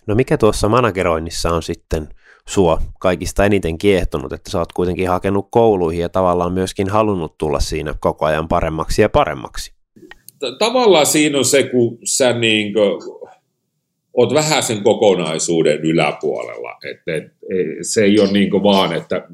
No 0.08 0.16
mikä 0.16 0.38
tuossa 0.38 0.70
manageroinnissa 0.70 1.50
on 1.50 1.64
sitten 1.64 2.08
sua 2.48 2.82
kaikista 3.00 3.46
eniten 3.46 3.78
kiehtonut, 3.78 4.34
että 4.34 4.52
sä 4.52 4.60
oot 4.60 4.74
kuitenkin 4.74 5.10
hakenut 5.10 5.48
kouluihin 5.52 6.02
ja 6.02 6.10
tavallaan 6.10 6.54
myöskin 6.54 6.90
halunnut 6.90 7.38
tulla 7.38 7.60
siinä 7.60 7.94
koko 8.00 8.26
ajan 8.26 8.48
paremmaksi 8.48 9.02
ja 9.02 9.10
paremmaksi? 9.10 9.74
Tavallaan 10.60 11.06
siinä 11.06 11.38
on 11.38 11.46
se, 11.46 11.64
kun 11.64 11.98
sä 12.04 12.34
niin 12.34 12.74
oot 14.16 14.34
vähän 14.34 14.64
sen 14.64 14.84
kokonaisuuden 14.84 15.82
yläpuolella. 15.82 16.76
Et, 16.92 17.16
et, 17.16 17.34
se 17.82 18.04
ei 18.04 18.20
ole 18.20 18.32
niin 18.32 18.52
vaan, 18.52 18.94
että 18.94 19.28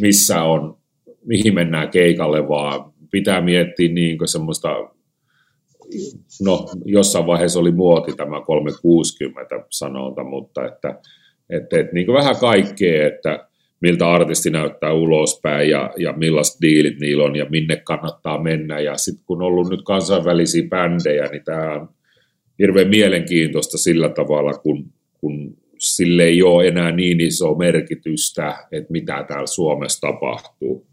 missä 0.00 0.42
on, 0.42 0.76
mihin 1.24 1.54
mennään 1.54 1.90
keikalle, 1.90 2.48
vaan 2.48 2.92
pitää 3.10 3.40
miettiä 3.40 3.88
niin 3.92 4.18
semmoista, 4.24 4.68
no 6.42 6.66
jossain 6.84 7.26
vaiheessa 7.26 7.60
oli 7.60 7.70
muoti 7.70 8.12
tämä 8.12 8.40
360 8.40 9.60
sanonta, 9.70 10.24
mutta 10.24 10.66
että 10.66 11.00
et, 11.50 11.72
et, 11.72 11.92
niin 11.92 12.12
vähän 12.12 12.36
kaikkea, 12.36 13.06
että 13.06 13.46
miltä 13.80 14.10
artisti 14.10 14.50
näyttää 14.50 14.92
ulospäin 14.92 15.70
ja, 15.70 15.90
ja 15.98 16.12
millaiset 16.12 16.60
diilit 16.60 17.00
niillä 17.00 17.24
on 17.24 17.36
ja 17.36 17.46
minne 17.50 17.76
kannattaa 17.76 18.42
mennä. 18.42 18.80
Ja 18.80 18.96
sitten 18.96 19.24
kun 19.26 19.42
on 19.42 19.46
ollut 19.46 19.70
nyt 19.70 19.82
kansainvälisiä 19.84 20.68
bändejä, 20.68 21.26
niin 21.26 21.44
tämä 21.44 21.74
on 21.74 21.88
hirveän 22.60 22.88
mielenkiintoista 22.88 23.78
sillä 23.78 24.08
tavalla, 24.08 24.52
kun, 24.52 24.92
kun 25.20 25.56
sille 25.78 26.22
ei 26.22 26.42
ole 26.42 26.68
enää 26.68 26.92
niin 26.92 27.20
iso 27.20 27.54
merkitystä, 27.54 28.54
että 28.72 28.92
mitä 28.92 29.24
täällä 29.28 29.46
Suomessa 29.46 30.08
tapahtuu. 30.08 30.86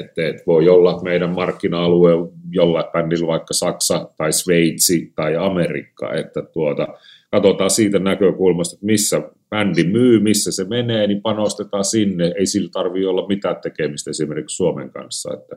Että 0.00 0.28
et 0.28 0.46
voi 0.46 0.68
olla 0.68 1.02
meidän 1.02 1.30
markkina-alue 1.30 2.12
jollain 2.50 2.86
bändillä 2.92 3.26
vaikka 3.26 3.54
Saksa 3.54 4.10
tai 4.16 4.32
Sveitsi 4.32 5.12
tai 5.16 5.36
Amerikka, 5.36 6.14
että 6.14 6.42
tuota, 6.42 6.88
katsotaan 7.30 7.70
siitä 7.70 7.98
näkökulmasta, 7.98 8.76
että 8.76 8.86
missä 8.86 9.22
bändi 9.50 9.84
myy, 9.84 10.20
missä 10.20 10.52
se 10.52 10.64
menee, 10.64 11.06
niin 11.06 11.22
panostetaan 11.22 11.84
sinne. 11.84 12.32
Ei 12.38 12.46
sillä 12.46 12.68
tarvitse 12.72 13.08
olla 13.08 13.26
mitään 13.26 13.56
tekemistä 13.62 14.10
esimerkiksi 14.10 14.56
Suomen 14.56 14.90
kanssa. 14.90 15.34
Että, 15.34 15.56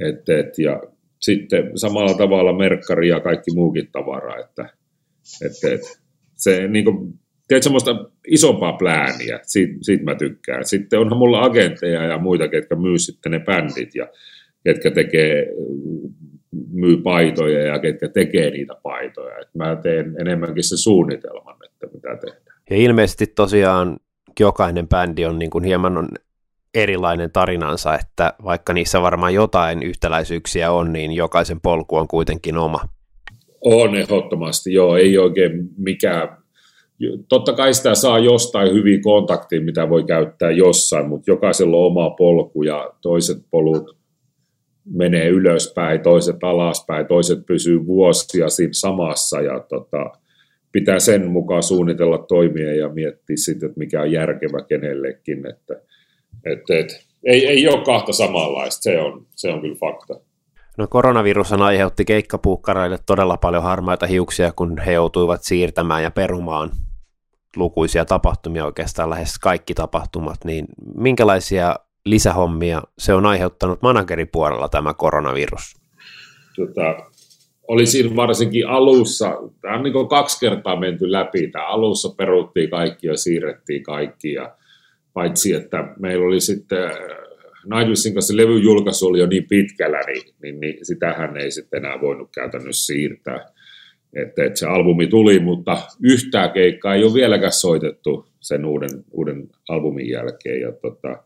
et, 0.00 0.28
et, 0.28 0.58
ja 0.58 0.82
sitten 1.20 1.78
samalla 1.78 2.14
tavalla 2.14 2.52
merkkari 2.52 3.08
ja 3.08 3.20
kaikki 3.20 3.50
muukin 3.54 3.88
tavara, 3.92 4.40
että 4.40 4.68
et, 5.46 5.72
et, 5.72 5.80
se 6.34 6.68
niin 6.68 6.84
kuin, 6.84 7.14
teet 7.48 7.62
semmoista 7.62 8.10
isompaa 8.26 8.72
plääniä, 8.72 9.40
siitä, 9.42 9.74
siitä 9.82 10.04
mä 10.04 10.14
tykkään. 10.14 10.64
Sitten 10.64 10.98
onhan 10.98 11.18
mulla 11.18 11.42
agentteja 11.42 12.04
ja 12.04 12.18
muita, 12.18 12.48
ketkä 12.48 12.76
myy 12.76 12.98
sitten 12.98 13.32
ne 13.32 13.40
bändit 13.40 13.94
ja 13.94 14.08
ketkä 14.64 14.90
tekee, 14.90 15.46
myy 16.72 16.96
paitoja 16.96 17.60
ja 17.60 17.78
ketkä 17.78 18.08
tekee 18.08 18.50
niitä 18.50 18.74
paitoja. 18.82 19.38
Et 19.38 19.54
mä 19.54 19.76
teen 19.76 20.14
enemmänkin 20.20 20.64
se 20.64 20.76
suunnitelman, 20.76 21.56
että 21.64 21.86
mitä 21.94 22.08
tehdään. 22.16 22.60
Ja 22.70 22.76
ilmeisesti 22.76 23.26
tosiaan 23.26 23.96
jokainen 24.40 24.88
bändi 24.88 25.24
on 25.24 25.38
niin 25.38 25.50
kuin 25.50 25.64
hieman 25.64 25.98
on 25.98 26.08
erilainen 26.74 27.30
tarinansa, 27.32 27.94
että 27.94 28.34
vaikka 28.44 28.72
niissä 28.72 29.02
varmaan 29.02 29.34
jotain 29.34 29.82
yhtäläisyyksiä 29.82 30.72
on, 30.72 30.92
niin 30.92 31.12
jokaisen 31.12 31.60
polku 31.60 31.96
on 31.96 32.08
kuitenkin 32.08 32.56
oma. 32.56 32.80
On 33.60 33.96
ehdottomasti, 33.96 34.72
joo, 34.72 34.96
ei 34.96 35.18
oikein 35.18 35.68
mikään. 35.76 36.28
Totta 37.28 37.52
kai 37.52 37.74
sitä 37.74 37.94
saa 37.94 38.18
jostain 38.18 38.74
hyvin 38.74 39.02
kontaktiin, 39.02 39.64
mitä 39.64 39.88
voi 39.88 40.04
käyttää 40.04 40.50
jossain, 40.50 41.08
mutta 41.08 41.30
jokaisella 41.30 41.76
on 41.76 41.86
oma 41.86 42.10
polku 42.10 42.62
ja 42.62 42.90
toiset 43.02 43.38
polut 43.50 43.96
menee 44.84 45.28
ylöspäin, 45.28 46.00
toiset 46.00 46.36
alaspäin, 46.42 47.06
toiset 47.06 47.46
pysyy 47.46 47.86
vuosia 47.86 48.48
siinä 48.48 48.72
samassa 48.72 49.40
ja 49.40 49.60
tota, 49.60 50.10
pitää 50.72 50.98
sen 50.98 51.30
mukaan 51.30 51.62
suunnitella 51.62 52.18
toimia 52.18 52.74
ja 52.74 52.88
miettiä 52.88 53.36
sitten, 53.36 53.66
että 53.66 53.78
mikä 53.78 54.00
on 54.02 54.12
järkevä 54.12 54.64
kenellekin. 54.68 55.46
Että, 55.50 55.74
että, 56.52 56.78
että 56.78 56.94
ei, 57.24 57.46
ei 57.46 57.68
ole 57.68 57.84
kahta 57.84 58.12
samanlaista, 58.12 58.82
se 58.82 59.00
on, 59.00 59.26
se 59.30 59.52
on 59.52 59.60
kyllä 59.60 59.76
fakta. 59.76 60.14
No 60.78 60.86
koronavirus 60.90 61.52
aiheutti 61.52 62.04
keikkapuukkaraille 62.04 62.98
todella 63.06 63.36
paljon 63.36 63.62
harmaita 63.62 64.06
hiuksia, 64.06 64.52
kun 64.52 64.78
he 64.78 64.92
joutuivat 64.92 65.42
siirtämään 65.42 66.02
ja 66.02 66.10
perumaan 66.10 66.70
lukuisia 67.56 68.04
tapahtumia, 68.04 68.64
oikeastaan 68.64 69.10
lähes 69.10 69.38
kaikki 69.38 69.74
tapahtumat, 69.74 70.44
niin 70.44 70.66
minkälaisia 70.96 71.76
lisähommia 72.04 72.82
se 72.98 73.14
on 73.14 73.26
aiheuttanut 73.26 73.82
manageripuolella 73.82 74.68
tämä 74.68 74.94
koronavirus? 74.94 75.76
Tota, 76.56 77.10
oli 77.68 77.86
siinä 77.86 78.16
varsinkin 78.16 78.68
alussa, 78.68 79.32
tämä 79.60 79.76
on 79.76 79.82
niin 79.82 80.08
kaksi 80.08 80.40
kertaa 80.40 80.80
menty 80.80 81.12
läpi, 81.12 81.50
tämä 81.50 81.66
alussa 81.66 82.14
peruttiin 82.16 82.70
kaikki 82.70 83.06
ja 83.06 83.16
siirrettiin 83.16 83.82
kaikki, 83.82 84.32
ja 84.32 84.56
paitsi 85.14 85.52
että 85.52 85.94
meillä 86.00 86.26
oli 86.26 86.40
sitten 86.40 86.84
äh, 86.84 86.92
Nightwishin 87.74 88.14
kanssa 88.14 88.36
levyn 88.36 88.62
julkaisu 88.62 89.06
oli 89.06 89.18
jo 89.18 89.26
niin 89.26 89.48
pitkällä, 89.48 90.00
niin, 90.06 90.34
niin, 90.42 90.60
niin 90.60 90.86
sitähän 90.86 91.36
ei 91.36 91.50
sitten 91.50 91.84
enää 91.84 92.00
voinut 92.00 92.30
käytännössä 92.34 92.86
siirtää. 92.86 93.46
Että, 94.16 94.44
että 94.44 94.58
se 94.58 94.66
albumi 94.66 95.06
tuli, 95.06 95.38
mutta 95.38 95.78
yhtään 96.02 96.50
keikkaa 96.50 96.94
ei 96.94 97.04
ole 97.04 97.14
vieläkään 97.14 97.52
soitettu 97.52 98.26
sen 98.40 98.64
uuden, 98.64 98.90
uuden 99.10 99.48
albumin 99.68 100.08
jälkeen. 100.08 100.60
Ja 100.60 100.72
tota, 100.72 101.22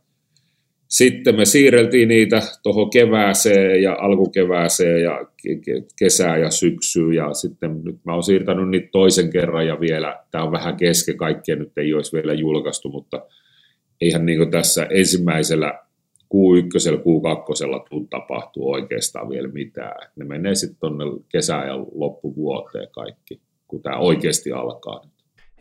sitten 0.88 1.36
me 1.36 1.44
siirreltiin 1.44 2.08
niitä 2.08 2.42
tuohon 2.62 2.90
kevääseen 2.90 3.82
ja 3.82 3.96
alkukevääseen 4.00 5.02
ja 5.02 5.26
kesää 5.98 6.36
ja 6.36 6.50
syksyyn 6.50 7.14
ja 7.14 7.34
sitten 7.34 7.80
nyt 7.84 7.96
mä 8.04 8.12
oon 8.12 8.22
siirtänyt 8.22 8.68
niitä 8.68 8.88
toisen 8.92 9.30
kerran 9.30 9.66
ja 9.66 9.80
vielä, 9.80 10.24
tämä 10.30 10.44
on 10.44 10.52
vähän 10.52 10.76
kesken, 10.76 11.16
kaikkea 11.16 11.56
nyt 11.56 11.78
ei 11.78 11.94
olisi 11.94 12.16
vielä 12.16 12.32
julkaistu, 12.32 12.88
mutta 12.88 13.26
eihän 14.00 14.26
niin 14.26 14.50
tässä 14.50 14.86
ensimmäisellä 14.90 15.78
Q1, 16.34 16.96
Q2 16.96 17.88
tule 17.90 18.06
tapahtuu 18.10 18.72
oikeastaan 18.72 19.28
vielä 19.28 19.48
mitään. 19.48 20.10
Ne 20.16 20.24
menee 20.24 20.54
sitten 20.54 20.80
tuonne 20.80 21.04
kesään 21.28 21.68
ja 21.68 21.74
loppuvuoteen 21.94 22.88
kaikki, 22.90 23.40
kun 23.68 23.82
tämä 23.82 23.96
oikeasti 23.96 24.52
alkaa. 24.52 25.04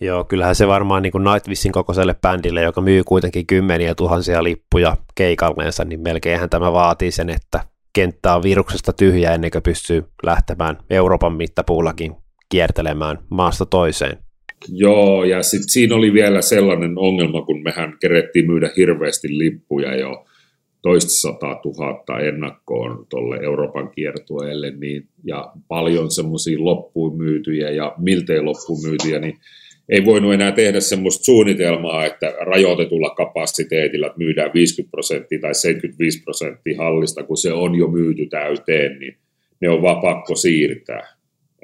Joo, 0.02 0.24
kyllähän 0.24 0.56
se 0.56 0.68
varmaan 0.68 1.04
niin 1.04 1.12
kuin 1.12 1.24
Nightwishin 1.24 1.72
kokoiselle 1.72 2.16
bändille, 2.22 2.62
joka 2.62 2.82
myy 2.82 3.04
kuitenkin 3.04 3.48
kymmeniä 3.48 3.96
tuhansia 3.96 4.44
lippuja 4.44 4.98
keikalleensa, 5.16 5.86
niin 5.86 6.00
melkeinhän 6.00 6.50
tämä 6.50 6.74
vaatii 6.74 7.12
sen, 7.12 7.30
että 7.30 7.60
kenttä 7.94 8.36
on 8.36 8.44
viruksesta 8.44 8.94
tyhjä 8.94 9.34
ennen 9.34 9.52
kuin 9.52 9.64
pystyy 9.64 10.04
lähtemään 10.24 10.78
Euroopan 10.90 11.34
mittapuullakin 11.34 12.16
kiertelemään 12.50 13.18
maasta 13.30 13.66
toiseen. 13.66 14.27
Joo, 14.70 15.24
ja 15.24 15.44
sitten 15.44 15.70
siinä 15.70 15.96
oli 15.96 16.14
vielä 16.14 16.42
sellainen 16.42 16.98
ongelma, 16.98 17.42
kun 17.42 17.64
mehän 17.64 17.98
kerettiin 18.02 18.48
myydä 18.48 18.72
hirveästi 18.78 19.38
lippuja 19.38 19.96
jo 19.96 20.26
toista 20.82 21.12
sataa 21.12 21.56
tuhatta 21.56 22.20
ennakkoon 22.20 23.06
tuolle 23.10 23.38
Euroopan 23.44 23.90
kiertueelle, 23.90 24.72
niin, 24.72 25.08
ja 25.24 25.52
paljon 25.68 26.12
semmoisia 26.12 26.58
loppuun 26.60 27.18
myytyjä 27.18 27.70
ja 27.70 27.96
miltei 27.98 28.42
loppuun 28.42 28.80
myytyjä, 28.84 29.20
niin 29.20 29.38
ei 29.90 30.06
voinut 30.06 30.34
enää 30.34 30.52
tehdä 30.52 30.80
semmoista 30.80 31.24
suunnitelmaa, 31.24 32.06
että 32.06 32.34
rajoitetulla 32.40 33.10
kapasiteetilla 33.10 34.08
että 34.08 34.18
myydään 34.18 34.52
50 34.54 34.92
prosenttia 34.92 35.40
tai 35.40 35.56
75 35.56 36.24
prosenttia 36.24 36.78
hallista, 36.78 37.24
kun 37.24 37.38
se 37.38 37.54
on 37.54 37.76
jo 37.76 37.88
myyty 37.88 38.26
täyteen, 38.26 39.00
niin 39.00 39.18
ne 39.62 39.70
on 39.70 39.82
vaan 39.82 40.02
pakko 40.02 40.36
siirtää. 40.36 41.08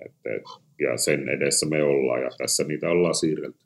Et, 0.05 0.11
et, 0.25 0.41
ja 0.79 0.97
sen 0.97 1.29
edessä 1.29 1.65
me 1.65 1.83
ollaan 1.83 2.21
ja 2.21 2.29
tässä 2.37 2.63
niitä 2.63 2.89
ollaan 2.89 3.15
siirrelty. 3.15 3.59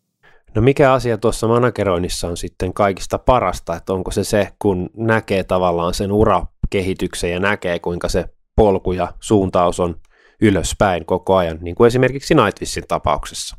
No 0.56 0.62
mikä 0.62 0.94
asia 0.94 1.18
tuossa 1.18 1.48
manageroinnissa 1.48 2.28
on 2.28 2.38
sitten 2.38 2.74
kaikista 2.74 3.18
parasta, 3.18 3.76
että 3.76 3.94
onko 3.94 4.12
se 4.12 4.24
se, 4.24 4.48
kun 4.60 4.90
näkee 4.98 5.44
tavallaan 5.44 5.94
sen 5.94 6.12
urakehityksen 6.12 7.32
ja 7.32 7.40
näkee, 7.40 7.80
kuinka 7.80 8.10
se 8.10 8.26
polku 8.56 8.92
ja 8.92 9.08
suuntaus 9.20 9.80
on 9.80 9.96
ylöspäin 10.42 11.06
koko 11.06 11.36
ajan, 11.36 11.58
niin 11.62 11.76
kuin 11.76 11.88
esimerkiksi 11.88 12.36
Nightwishin 12.36 12.84
tapauksessa? 12.88 13.58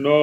No 0.00 0.18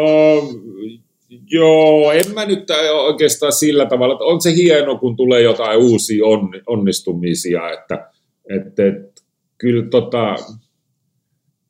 joo, 1.48 2.12
en 2.12 2.34
mä 2.34 2.46
nyt 2.46 2.70
oikeastaan 2.92 3.54
sillä 3.54 3.86
tavalla, 3.86 4.14
että 4.14 4.26
on 4.26 4.42
se 4.42 4.54
hieno, 4.56 4.98
kun 4.98 5.16
tulee 5.16 5.42
jotain 5.42 5.80
uusia 5.80 6.24
onnistumisia, 6.68 7.70
että, 7.70 8.10
että, 8.50 8.88
että 8.88 9.22
kyllä 9.58 9.90
tota, 9.90 10.36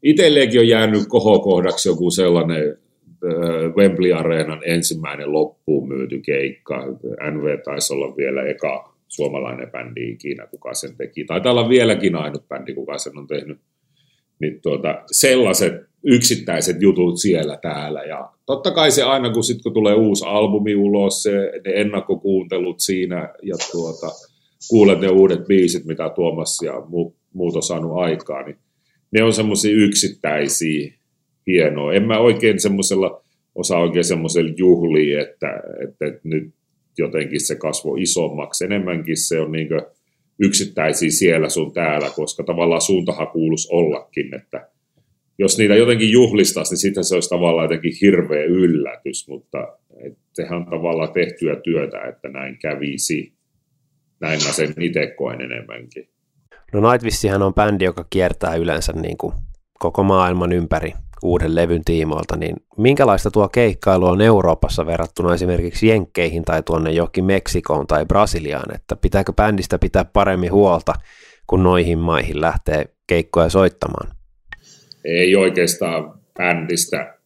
itselleenkin 0.03 0.59
on 0.59 0.67
jäänyt 0.67 1.03
kohokohdaksi 1.07 1.89
joku 1.89 2.11
sellainen 2.11 2.77
Wembley 3.77 4.13
Areenan 4.13 4.61
ensimmäinen 4.65 5.31
loppuun 5.31 5.87
myyty 5.87 6.19
keikka. 6.19 6.85
NV 7.31 7.59
taisi 7.63 7.93
olla 7.93 8.17
vielä 8.17 8.43
eka 8.43 8.93
suomalainen 9.07 9.71
bändi 9.71 10.11
ikinä, 10.11 10.47
kuka 10.47 10.73
sen 10.73 10.97
teki. 10.97 11.25
Taitaa 11.25 11.51
olla 11.51 11.69
vieläkin 11.69 12.15
ainut 12.15 12.47
bändi, 12.47 12.73
kuka 12.73 12.97
sen 12.97 13.17
on 13.17 13.27
tehnyt 13.27 13.57
niin 14.41 14.61
tuota, 14.61 15.03
sellaiset 15.11 15.73
yksittäiset 16.03 16.81
jutut 16.81 17.19
siellä 17.19 17.57
täällä. 17.61 18.03
Ja 18.03 18.29
totta 18.45 18.71
kai 18.71 18.91
se 18.91 19.03
aina, 19.03 19.29
kun, 19.29 19.43
sit, 19.43 19.61
kun 19.63 19.73
tulee 19.73 19.93
uusi 19.93 20.25
albumi 20.25 20.75
ulos, 20.75 21.23
se, 21.23 21.31
ne 21.65 21.71
ennakkokuuntelut 21.75 22.79
siinä 22.79 23.29
ja 23.43 23.55
tuota, 23.71 24.07
kuulet 24.69 24.99
ne 24.99 25.09
uudet 25.09 25.45
biisit, 25.47 25.85
mitä 25.85 26.09
Tuomas 26.09 26.57
ja 26.63 26.81
mu, 26.87 27.13
muut 27.33 27.55
on 27.55 27.63
saanut 27.63 27.97
aikaa, 27.97 28.43
niin 28.43 28.57
ne 29.11 29.23
on 29.23 29.33
semmoisia 29.33 29.75
yksittäisiä 29.75 30.93
hienoa. 31.47 31.93
En 31.93 32.03
mä 32.03 32.19
oikein 32.19 32.59
semmoisella 32.59 33.23
osaa 33.55 33.79
oikein 33.79 34.03
semmoisella 34.03 34.53
juhlia, 34.57 35.21
että, 35.21 35.63
että, 35.83 36.05
että 36.05 36.21
nyt 36.23 36.53
jotenkin 36.97 37.41
se 37.41 37.55
kasvo 37.55 37.95
isommaksi. 37.95 38.65
Enemmänkin 38.65 39.17
se 39.17 39.39
on 39.39 39.51
niin 39.51 39.69
yksittäisiä 40.39 41.09
siellä 41.09 41.49
sun 41.49 41.73
täällä, 41.73 42.09
koska 42.15 42.43
tavallaan 42.43 42.81
suuntahan 42.81 43.27
kuuluisi 43.27 43.67
ollakin, 43.71 44.35
että 44.35 44.67
jos 45.39 45.57
niitä 45.57 45.75
jotenkin 45.75 46.11
juhlistaisi, 46.11 46.71
niin 46.71 46.77
sitten 46.77 47.03
se 47.03 47.15
olisi 47.15 47.29
tavallaan 47.29 47.65
jotenkin 47.65 47.97
hirveä 48.01 48.43
yllätys, 48.43 49.27
mutta 49.27 49.77
sehän 50.33 50.57
on 50.57 50.65
tavallaan 50.65 51.13
tehtyä 51.13 51.55
työtä, 51.55 52.01
että 52.01 52.29
näin 52.29 52.57
kävisi. 52.57 53.33
Näin 54.19 54.39
mä 54.45 54.51
sen 54.51 54.73
itse 54.79 55.07
koen 55.17 55.41
enemmänkin. 55.41 56.07
No 56.73 56.91
Nightwishihän 56.91 57.41
on 57.41 57.53
bändi, 57.53 57.85
joka 57.85 58.05
kiertää 58.09 58.55
yleensä 58.55 58.93
niin 58.93 59.17
kuin 59.17 59.33
koko 59.79 60.03
maailman 60.03 60.51
ympäri 60.51 60.93
uuden 61.23 61.55
levyn 61.55 61.81
tiimoilta, 61.85 62.37
niin 62.37 62.55
minkälaista 62.77 63.31
tuo 63.31 63.49
keikkailu 63.49 64.05
on 64.05 64.21
Euroopassa 64.21 64.85
verrattuna 64.85 65.33
esimerkiksi 65.33 65.87
Jenkkeihin 65.87 66.43
tai 66.43 66.63
tuonne 66.63 66.91
johonkin 66.91 67.25
Meksikoon 67.25 67.87
tai 67.87 68.05
Brasiliaan, 68.05 68.75
että 68.75 68.95
pitääkö 68.95 69.33
bändistä 69.33 69.79
pitää 69.79 70.05
paremmin 70.05 70.51
huolta, 70.51 70.93
kun 71.47 71.63
noihin 71.63 71.99
maihin 71.99 72.41
lähtee 72.41 72.85
keikkoja 73.07 73.49
soittamaan? 73.49 74.11
Ei 75.05 75.35
oikeastaan 75.35 76.13
bändistä. 76.37 77.17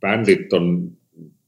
Bändit 0.00 0.52
on 0.52 0.90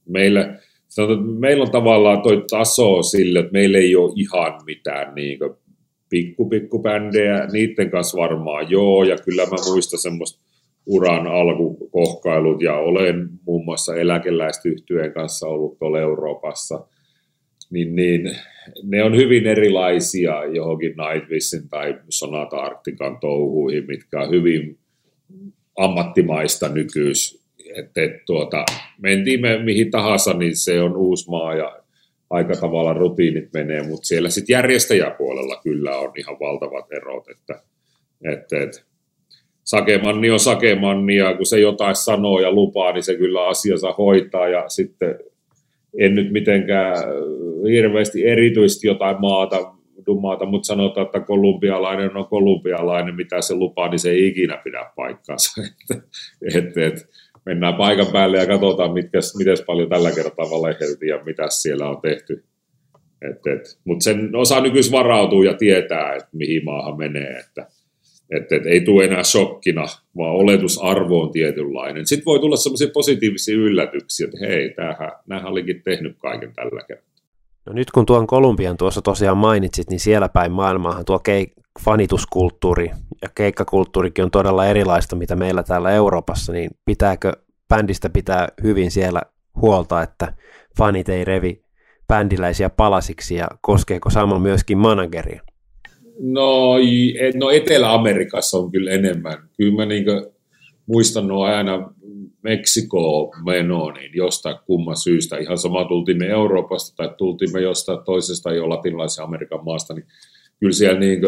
meillä, 0.08 0.58
sanotaan, 0.88 1.26
meillä 1.26 1.64
on 1.64 1.70
tavallaan 1.70 2.22
toi 2.22 2.44
taso 2.50 3.02
sille, 3.02 3.38
että 3.38 3.52
meillä 3.52 3.78
ei 3.78 3.96
ole 3.96 4.12
ihan 4.16 4.60
mitään 4.64 5.14
niin 5.14 5.38
pikku 6.08 6.48
pikku 6.48 6.78
bändejä, 6.82 7.46
niiden 7.52 7.90
kanssa 7.90 8.18
varmaan 8.18 8.70
joo, 8.70 9.04
ja 9.04 9.16
kyllä 9.24 9.46
mä 9.46 9.56
muistan 9.70 10.00
semmoista 10.00 10.46
uran 10.86 11.26
alkukohkailut 11.26 12.62
ja 12.62 12.76
olen 12.76 13.28
muun 13.46 13.64
muassa 13.64 13.94
eläkeläistyhtyeen 13.94 15.12
kanssa 15.12 15.46
ollut 15.46 15.78
tuolla 15.78 16.00
Euroopassa, 16.00 16.86
niin, 17.70 17.96
niin 17.96 18.36
ne 18.82 19.04
on 19.04 19.16
hyvin 19.16 19.46
erilaisia 19.46 20.44
johonkin 20.44 20.94
Nightwishin 20.96 21.68
tai 21.68 21.98
Sonata 22.08 22.56
Arctican 22.56 23.18
touhuihin, 23.20 23.86
mitkä 23.86 24.20
on 24.20 24.30
hyvin 24.30 24.78
ammattimaista 25.76 26.68
nykyis. 26.68 27.46
Että 27.76 28.02
et, 28.02 28.24
tuota, 28.26 28.64
mentiin 28.98 29.40
me 29.40 29.58
mihin 29.64 29.90
tahansa, 29.90 30.32
niin 30.32 30.56
se 30.56 30.82
on 30.82 30.96
uusi 30.96 31.30
maa 31.30 31.54
ja 31.54 31.78
aika 32.30 32.54
tavalla 32.54 32.92
rutiinit 32.92 33.52
menee, 33.52 33.82
mutta 33.82 34.06
siellä 34.06 34.30
sitten 34.30 34.54
järjestäjäpuolella 34.54 35.60
kyllä 35.62 35.98
on 35.98 36.12
ihan 36.18 36.36
valtavat 36.40 36.92
erot, 36.92 37.28
että, 37.28 37.62
että, 38.32 38.62
että 38.62 38.80
sakemanni 39.64 40.30
on 40.30 40.40
sakemanni 40.40 41.16
ja 41.16 41.34
kun 41.36 41.46
se 41.46 41.60
jotain 41.60 41.96
sanoo 41.96 42.40
ja 42.40 42.52
lupaa, 42.52 42.92
niin 42.92 43.02
se 43.02 43.14
kyllä 43.14 43.46
asiansa 43.46 43.92
hoitaa 43.92 44.48
ja 44.48 44.68
sitten 44.68 45.18
en 45.98 46.14
nyt 46.14 46.32
mitenkään 46.32 46.96
hirveästi 47.70 48.26
erityisesti 48.26 48.86
jotain 48.86 49.20
maata 49.20 49.76
dummaata, 50.06 50.46
mutta 50.46 50.66
sanotaan, 50.66 51.06
että 51.06 51.20
kolumbialainen 51.20 52.16
on 52.16 52.26
kolumbialainen, 52.26 53.14
mitä 53.14 53.40
se 53.40 53.54
lupaa, 53.54 53.88
niin 53.88 53.98
se 53.98 54.10
ei 54.10 54.26
ikinä 54.26 54.60
pidä 54.64 54.90
paikkaansa. 54.96 55.62
et, 56.54 56.76
et, 56.76 57.08
mennään 57.46 57.74
paikan 57.74 58.06
päälle 58.12 58.38
ja 58.38 58.46
katsotaan, 58.46 58.92
miten 58.92 59.56
paljon 59.66 59.88
tällä 59.88 60.10
kertaa 60.10 60.50
valehdeltiin 60.50 61.08
ja 61.08 61.24
mitä 61.24 61.46
siellä 61.50 61.88
on 61.88 62.00
tehty. 62.00 62.44
Mutta 63.84 64.04
sen 64.04 64.36
osaa 64.36 64.60
nykyisin 64.60 64.92
varautua 64.92 65.44
ja 65.44 65.54
tietää, 65.54 66.14
että 66.14 66.28
mihin 66.32 66.64
maahan 66.64 66.98
menee. 66.98 67.38
Että 67.38 67.66
että 68.30 68.56
et 68.56 68.66
ei 68.66 68.80
tule 68.80 69.04
enää 69.04 69.22
shokkina, 69.22 69.84
vaan 70.16 70.34
oletusarvo 70.34 71.20
on 71.22 71.32
tietynlainen. 71.32 72.06
Sitten 72.06 72.24
voi 72.24 72.40
tulla 72.40 72.56
sellaisia 72.56 72.88
positiivisia 72.94 73.54
yllätyksiä, 73.54 74.24
että 74.24 74.38
hei, 74.46 74.70
tämähän, 74.70 75.12
nämähän 75.26 75.52
olikin 75.52 75.82
tehnyt 75.82 76.16
kaiken 76.18 76.52
tällä 76.54 76.82
kertaa. 76.88 77.06
No 77.66 77.72
nyt 77.72 77.90
kun 77.90 78.06
tuon 78.06 78.26
Kolumbian 78.26 78.76
tuossa 78.76 79.02
tosiaan 79.02 79.36
mainitsit, 79.36 79.90
niin 79.90 80.00
siellä 80.00 80.28
päin 80.28 80.52
maailmaahan 80.52 81.04
tuo 81.04 81.18
keik- 81.18 81.52
fanituskulttuuri 81.84 82.90
ja 83.22 83.28
keikkakulttuurikin 83.34 84.24
on 84.24 84.30
todella 84.30 84.66
erilaista, 84.66 85.16
mitä 85.16 85.36
meillä 85.36 85.62
täällä 85.62 85.90
Euroopassa, 85.90 86.52
niin 86.52 86.70
pitääkö 86.84 87.32
bändistä 87.68 88.10
pitää 88.10 88.48
hyvin 88.62 88.90
siellä 88.90 89.22
huolta, 89.60 90.02
että 90.02 90.34
fanit 90.78 91.08
ei 91.08 91.24
revi 91.24 91.62
bändiläisiä 92.08 92.70
palasiksi 92.70 93.34
ja 93.34 93.48
koskeeko 93.60 94.10
sama 94.10 94.38
myöskin 94.38 94.78
manageria? 94.78 95.42
No, 96.20 96.74
no 97.34 97.50
Etelä-Amerikassa 97.50 98.58
on 98.58 98.70
kyllä 98.70 98.90
enemmän. 98.90 99.48
Kyllä 99.56 99.76
mä 99.76 99.86
niin 99.86 100.04
muistan 100.86 101.28
no 101.28 101.40
aina 101.40 101.90
Meksikoon 102.42 103.32
menoon, 103.44 103.94
niin 103.94 104.10
jostain 104.14 104.56
kumman 104.66 104.96
syystä, 104.96 105.38
ihan 105.38 105.58
sama 105.58 105.84
tultiin 105.84 106.18
me 106.18 106.26
Euroopasta 106.26 106.96
tai 106.96 107.14
tultiin 107.18 107.52
me 107.52 107.60
jostain 107.60 107.98
toisesta 108.04 108.52
jo 108.52 108.68
latinalaisen 108.68 109.24
Amerikan 109.24 109.64
maasta, 109.64 109.94
niin 109.94 110.06
kyllä 110.60 110.72
siellä 110.72 111.00
niin 111.00 111.20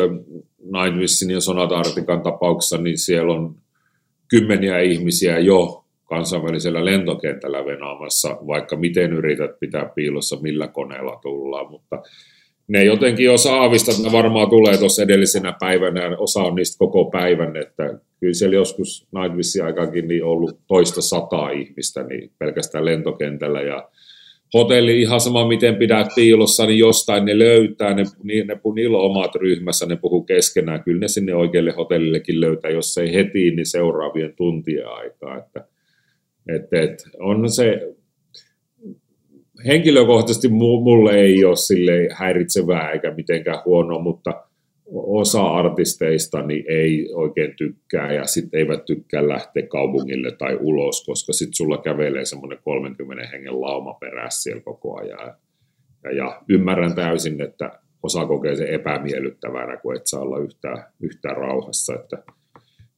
Nightwishin 0.59 1.31
ja 1.31 1.41
Sonata 1.41 1.79
Artikan 1.79 2.23
tapauksessa, 2.23 2.79
niin 2.79 2.99
siellä 2.99 3.33
on 3.33 3.55
kymmeniä 4.29 4.79
ihmisiä 4.81 5.39
jo 5.39 5.85
kansainvälisellä 6.09 6.85
lentokentällä 6.85 7.67
venaamassa, 7.67 8.39
vaikka 8.47 8.77
miten 8.77 9.13
yrität 9.13 9.61
pitää 9.61 9.91
piilossa, 9.95 10.37
millä 10.41 10.69
koneella 10.69 11.19
tullaan, 11.23 11.71
mutta 11.71 12.03
ne 12.69 12.85
jotenkin 12.85 13.25
jo 13.25 13.39
saavista, 13.39 13.91
että 13.91 14.03
ne 14.03 14.13
varmaan 14.13 14.51
tulee 14.51 14.79
tuossa 14.79 15.03
edellisenä 15.03 15.55
päivänä, 15.61 16.17
osa 16.19 16.41
on 16.41 16.55
niistä 16.55 16.79
koko 16.79 17.05
päivän, 17.05 17.57
että 17.57 17.99
kyllä 18.21 18.35
siellä 18.35 18.55
joskus 18.55 19.07
Nightwishin 19.15 19.65
aikakin 19.65 20.09
niin 20.09 20.25
ollut 20.25 20.59
toista 20.67 21.03
sataa 21.03 21.51
ihmistä 21.51 22.03
niin 22.03 22.31
pelkästään 22.39 22.85
lentokentällä 22.85 23.63
ja 23.63 23.89
hotelli 24.55 25.01
ihan 25.01 25.21
sama 25.21 25.49
miten 25.49 25.77
pidät 25.77 26.07
piilossa, 26.15 26.67
niin 26.67 26.79
jostain 26.79 27.25
ne 27.25 27.39
löytää, 27.39 27.95
ne, 27.95 28.05
ne, 28.23 28.35
ne 28.45 28.61
niillä 28.75 28.99
on 28.99 29.05
omat 29.05 29.35
ryhmässä, 29.35 29.87
ne 29.87 29.97
puhuu 29.97 30.23
keskenään, 30.23 30.85
kyllä 30.85 31.01
ne 31.01 31.09
sinne 31.09 31.35
oikealle 31.35 31.71
hotellillekin 31.71 32.41
löytää, 32.41 32.71
jos 32.71 32.99
ei 32.99 33.15
heti, 33.15 33.51
niin 33.51 33.67
seuraavien 33.67 34.35
tuntien 34.37 34.89
aikaa, 34.89 35.39
että 35.39 35.65
et, 36.49 36.73
et, 36.73 37.05
on 37.21 37.51
se 37.51 37.95
henkilökohtaisesti 39.67 40.49
mulle 40.49 41.15
ei 41.15 41.45
ole 41.45 41.57
sille 41.57 42.09
häiritsevää 42.13 42.91
eikä 42.93 43.15
mitenkään 43.15 43.63
huono, 43.65 43.99
mutta 43.99 44.45
osa 44.93 45.47
artisteista 45.47 46.43
niin 46.43 46.65
ei 46.69 47.09
oikein 47.15 47.55
tykkää 47.57 48.13
ja 48.13 48.27
sitten 48.27 48.61
eivät 48.61 48.85
tykkää 48.85 49.29
lähteä 49.29 49.67
kaupungille 49.67 50.31
tai 50.31 50.59
ulos, 50.61 51.05
koska 51.07 51.33
sitten 51.33 51.55
sulla 51.55 51.79
kävelee 51.79 52.25
semmoinen 52.25 52.59
30 52.65 53.27
hengen 53.27 53.61
lauma 53.61 53.95
perässä 53.95 54.43
siellä 54.43 54.63
koko 54.63 55.01
ajan. 55.01 55.35
Ja, 56.05 56.13
ja 56.13 56.43
ymmärrän 56.49 56.95
täysin, 56.95 57.41
että 57.41 57.79
osa 58.03 58.27
kokee 58.27 58.57
sen 58.57 58.69
epämiellyttävänä, 58.69 59.77
kun 59.77 59.97
et 59.97 60.07
saa 60.07 60.21
olla 60.21 60.39
yhtään, 60.39 60.85
yhtään 61.01 61.37
rauhassa. 61.37 61.95
Että 61.95 62.23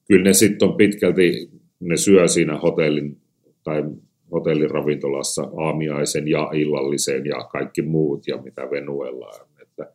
kyllä 0.08 0.24
ne 0.24 0.32
sitten 0.32 0.68
on 0.68 0.76
pitkälti, 0.76 1.50
ne 1.80 1.96
syö 1.96 2.28
siinä 2.28 2.58
hotellin 2.58 3.16
tai 3.64 3.84
hotelliravintolassa 4.32 5.42
aamiaisen 5.56 6.28
ja 6.28 6.50
illallisen 6.52 7.26
ja 7.26 7.44
kaikki 7.44 7.82
muut 7.82 8.26
ja 8.26 8.36
mitä 8.36 8.70
Venuella 8.70 9.26
on. 9.26 9.62
Että 9.62 9.92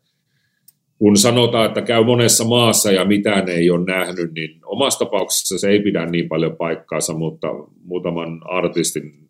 kun 0.97 1.17
sanotaan, 1.17 1.65
että 1.65 1.81
käy 1.81 2.03
monessa 2.03 2.43
maassa 2.43 2.91
ja 2.91 3.05
mitään 3.05 3.49
ei 3.49 3.69
ole 3.69 3.85
nähnyt, 3.85 4.33
niin 4.33 4.59
omassa 4.65 5.05
tapauksessa 5.05 5.59
se 5.59 5.69
ei 5.69 5.79
pidä 5.79 6.05
niin 6.05 6.29
paljon 6.29 6.57
paikkaansa, 6.57 7.13
mutta 7.13 7.47
muutaman 7.83 8.41
artistin 8.49 9.25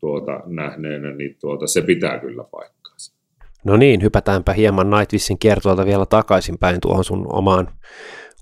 tuota, 0.00 0.40
nähneenä, 0.46 1.12
niin 1.12 1.36
tuota, 1.40 1.66
se 1.66 1.82
pitää 1.82 2.18
kyllä 2.18 2.44
paikkaansa. 2.44 3.14
No 3.64 3.76
niin, 3.76 4.02
hypätäänpä 4.02 4.52
hieman 4.52 4.90
Nightwishin 4.90 5.38
kiertualta 5.38 5.86
vielä 5.86 6.06
takaisinpäin 6.06 6.80
tuohon 6.80 7.04
sun 7.04 7.26
omaan 7.32 7.68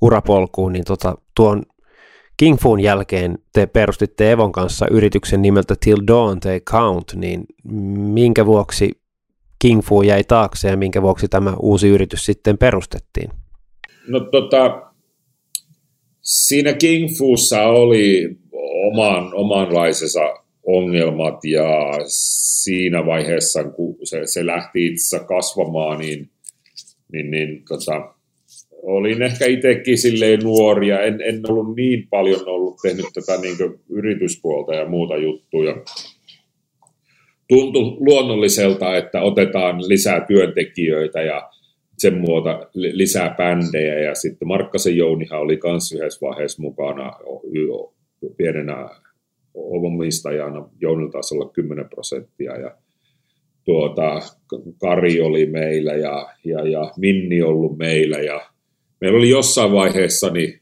urapolkuun, 0.03 0.73
niin 0.73 0.85
tota, 0.85 1.15
tuon 1.37 1.63
King 2.43 2.59
Foon 2.59 2.81
jälkeen 2.81 3.39
te 3.53 3.67
perustitte 3.67 4.33
Evon 4.33 4.53
kanssa 4.53 4.87
yrityksen 4.91 5.43
nimeltä 5.43 5.75
Till 5.81 6.07
Dawn 6.07 6.41
They 6.41 6.61
Count, 6.61 7.13
niin 7.15 7.45
minkä 8.13 8.47
vuoksi 8.47 8.91
King 9.59 9.83
Fu 9.83 10.03
jäi 10.03 10.25
taakse 10.25 10.69
ja 10.69 10.77
minkä 10.77 11.03
vuoksi 11.03 11.29
tämä 11.29 11.57
uusi 11.61 11.89
yritys 11.89 12.25
sitten 12.25 12.59
perustettiin? 12.59 13.31
No 14.09 14.21
tota, 14.21 14.93
siinä 16.21 16.73
King 16.73 17.09
Fuussa 17.19 17.63
oli 17.63 18.37
oman, 18.87 19.35
omanlaisensa 19.35 20.35
ongelmat 20.67 21.45
ja 21.45 21.65
siinä 22.07 23.07
vaiheessa, 23.07 23.65
kun 23.65 23.97
se, 24.05 24.27
se 24.27 24.47
lähti 24.47 24.87
itse 24.87 25.19
kasvamaan, 25.19 25.99
niin, 25.99 26.31
niin, 27.13 27.31
niin 27.31 27.65
tota, 27.69 28.12
olin 28.83 29.23
ehkä 29.23 29.47
itsekin 29.47 29.99
silleen 29.99 30.41
nuoria, 30.43 31.01
en, 31.01 31.21
en 31.21 31.41
ollut 31.49 31.77
niin 31.77 32.09
paljon 32.11 32.49
ollut 32.49 32.77
tehnyt 32.83 33.07
tätä 33.15 33.41
niin 33.41 33.57
yrityspuolta 33.89 34.75
ja 34.75 34.89
muuta 34.89 35.17
juttuja. 35.17 35.77
Tuntui 37.49 37.97
luonnolliselta, 38.01 38.97
että 38.97 39.23
otetaan 39.23 39.89
lisää 39.89 40.27
työntekijöitä 40.27 41.23
ja 41.23 41.51
sen 41.99 42.19
muuta 42.19 42.67
lisää 42.75 43.35
bändejä. 43.35 43.99
Ja 43.99 44.15
sitten 44.15 44.49
Markkasen 44.49 44.97
Jounihan 44.97 45.41
oli 45.41 45.59
myös 45.65 45.93
yhdessä 45.93 46.27
vaiheessa 46.27 46.63
mukana 46.63 47.13
pienenä 48.37 48.89
omistajana, 49.55 50.69
Jounilla 50.81 51.11
taisi 51.11 51.35
olla 51.35 51.49
10 51.49 51.89
prosenttia 51.89 52.57
ja 52.57 52.77
tuota, 53.65 54.21
Kari 54.81 55.21
oli 55.21 55.47
meillä 55.47 55.93
ja, 55.93 56.29
ja, 56.45 56.69
ja 56.69 56.93
Minni 56.99 57.43
ollut 57.43 57.79
meillä 57.79 58.19
ja 58.19 58.52
meillä 59.03 59.19
oli 59.19 59.29
jossain 59.29 59.73
vaiheessa, 59.73 60.31
niin 60.31 60.61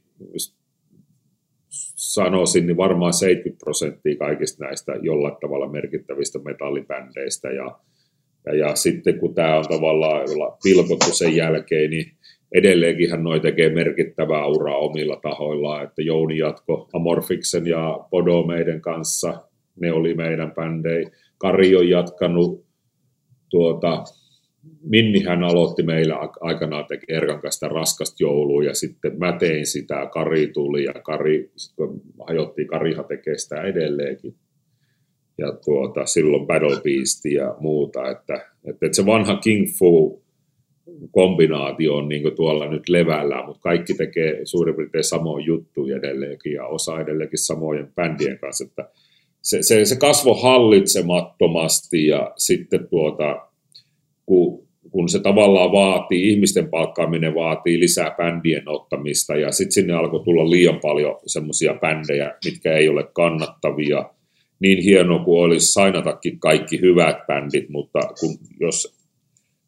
sanoisin, 1.97 2.67
niin 2.67 2.77
varmaan 2.77 3.13
70 3.13 3.65
prosenttia 3.65 4.17
kaikista 4.17 4.65
näistä 4.65 4.93
jollain 5.03 5.37
tavalla 5.41 5.69
merkittävistä 5.69 6.39
metallibändeistä 6.39 7.49
ja, 7.49 7.79
ja, 8.47 8.55
ja 8.57 8.75
sitten 8.77 9.19
kun 9.19 9.35
tämä 9.35 9.59
on 9.59 9.65
tavallaan 9.69 10.27
pilkottu 10.63 11.13
sen 11.13 11.37
jälkeen, 11.37 11.91
niin 11.91 12.13
edelleenkin 12.53 13.11
noi 13.23 13.41
tekee 13.41 13.69
merkittävää 13.69 14.47
uraa 14.47 14.77
omilla 14.77 15.17
tahoillaan, 15.17 15.85
että 15.85 16.03
Jouni 16.03 16.39
jatko 16.39 16.89
Amorfiksen 16.93 17.67
ja 17.67 18.07
Podo 18.11 18.43
meidän 18.43 18.81
kanssa, 18.81 19.43
ne 19.81 19.93
oli 19.93 20.15
meidän 20.15 20.53
bändei. 20.55 21.07
Kari 21.39 21.77
on 21.77 21.89
jatkanut 21.89 22.65
tuota, 23.51 24.05
Minnihän 24.83 25.45
aloitti 25.45 25.83
meillä 25.83 26.17
aikanaan 26.41 26.85
teki 26.89 27.07
Erkan 27.09 27.41
kanssa 27.41 27.69
raskasta 27.69 28.17
joulua 28.21 28.65
ja 28.65 28.75
sitten 28.75 29.19
mä 29.19 29.33
tein 29.39 29.67
sitä, 29.67 30.09
Kari 30.13 30.47
tuli 30.47 30.85
ja 30.85 30.93
Kari, 30.93 31.51
kun 31.77 32.03
hajottiin, 32.29 32.69
Karihan 32.69 33.05
tekee 33.05 33.39
sitä 33.39 33.63
edelleenkin. 33.63 34.35
Ja 35.39 35.53
tuota, 35.65 36.07
silloin 36.07 36.47
Battle 36.47 36.81
Beast 36.85 37.25
ja 37.25 37.57
muuta, 37.61 38.11
että, 38.11 38.35
että, 38.65 38.87
että 38.87 38.97
se 38.97 39.07
vanha 39.07 39.37
King 39.37 39.67
Fu 39.79 40.23
kombinaatio 41.11 41.95
on 41.95 42.09
niin 42.09 42.37
tuolla 42.37 42.71
nyt 42.71 42.89
levällä, 42.89 43.47
mutta 43.47 43.63
kaikki 43.63 43.95
tekee 43.95 44.41
suurin 44.45 44.75
piirtein 44.75 45.05
samoin 45.05 45.47
juttuja 45.47 45.97
edelleenkin 45.97 46.53
ja 46.53 46.67
osa 46.67 47.01
edelleenkin 47.01 47.39
samojen 47.39 47.93
bändien 47.95 48.39
kanssa, 48.39 48.65
että 48.65 48.89
se, 49.43 49.63
se, 49.63 49.85
se 49.85 49.97
kasvo 49.97 50.35
hallitsemattomasti 50.35 52.07
ja 52.07 52.33
sitten 52.37 52.89
tuota, 52.89 53.47
kun, 54.27 54.69
kun 54.91 55.09
se 55.09 55.21
tavallaan 55.21 55.73
vaatii, 55.73 56.29
ihmisten 56.29 56.69
palkkaaminen 56.69 57.35
vaatii 57.35 57.81
lisää 57.81 58.11
bändien 58.11 58.69
ottamista 58.69 59.37
ja 59.37 59.53
sitten 59.53 59.73
sinne 59.73 59.93
alkoi 59.93 60.25
tulla 60.25 60.51
liian 60.51 60.81
paljon 60.81 61.19
semmoisia 61.27 61.75
bändejä, 61.75 62.35
mitkä 62.45 62.73
ei 62.73 62.89
ole 62.89 63.03
kannattavia. 63.13 64.11
Niin 64.61 64.83
hieno 64.83 65.25
kuin 65.25 65.45
olisi 65.45 65.73
sainatakin 65.73 66.39
kaikki 66.39 66.81
hyvät 66.81 67.27
bändit, 67.27 67.69
mutta 67.69 67.99
kun, 68.21 68.39
jos, 68.61 68.97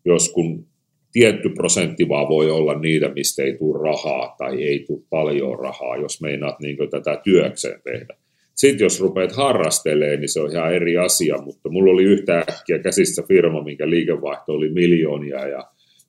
jos 0.05 0.33
kun 0.33 0.67
tietty 1.13 1.49
prosentti 1.49 2.09
vaan 2.09 2.29
voi 2.29 2.51
olla 2.51 2.79
niitä, 2.79 3.09
mistä 3.09 3.43
ei 3.43 3.57
tule 3.59 3.83
rahaa 3.83 4.35
tai 4.39 4.63
ei 4.63 4.85
tule 4.87 5.03
paljon 5.11 5.59
rahaa, 5.59 5.97
jos 5.97 6.21
meinaat 6.21 6.61
niin 6.61 6.77
tätä 6.91 7.21
työkseen 7.25 7.81
tehdä. 7.85 8.22
Sitten 8.55 8.85
jos 8.85 9.01
rupeat 9.01 9.33
harrastelemaan, 9.33 10.21
niin 10.21 10.29
se 10.29 10.41
on 10.41 10.53
ihan 10.53 10.75
eri 10.75 10.97
asia, 10.97 11.43
mutta 11.43 11.69
mulla 11.69 11.93
oli 11.93 12.05
yhtäkkiä 12.05 12.79
käsissä 12.79 13.23
firma, 13.29 13.65
minkä 13.65 13.91
liikevaihto 13.91 14.53
oli 14.53 14.69
miljoonia 14.69 15.49
ja 15.49 15.65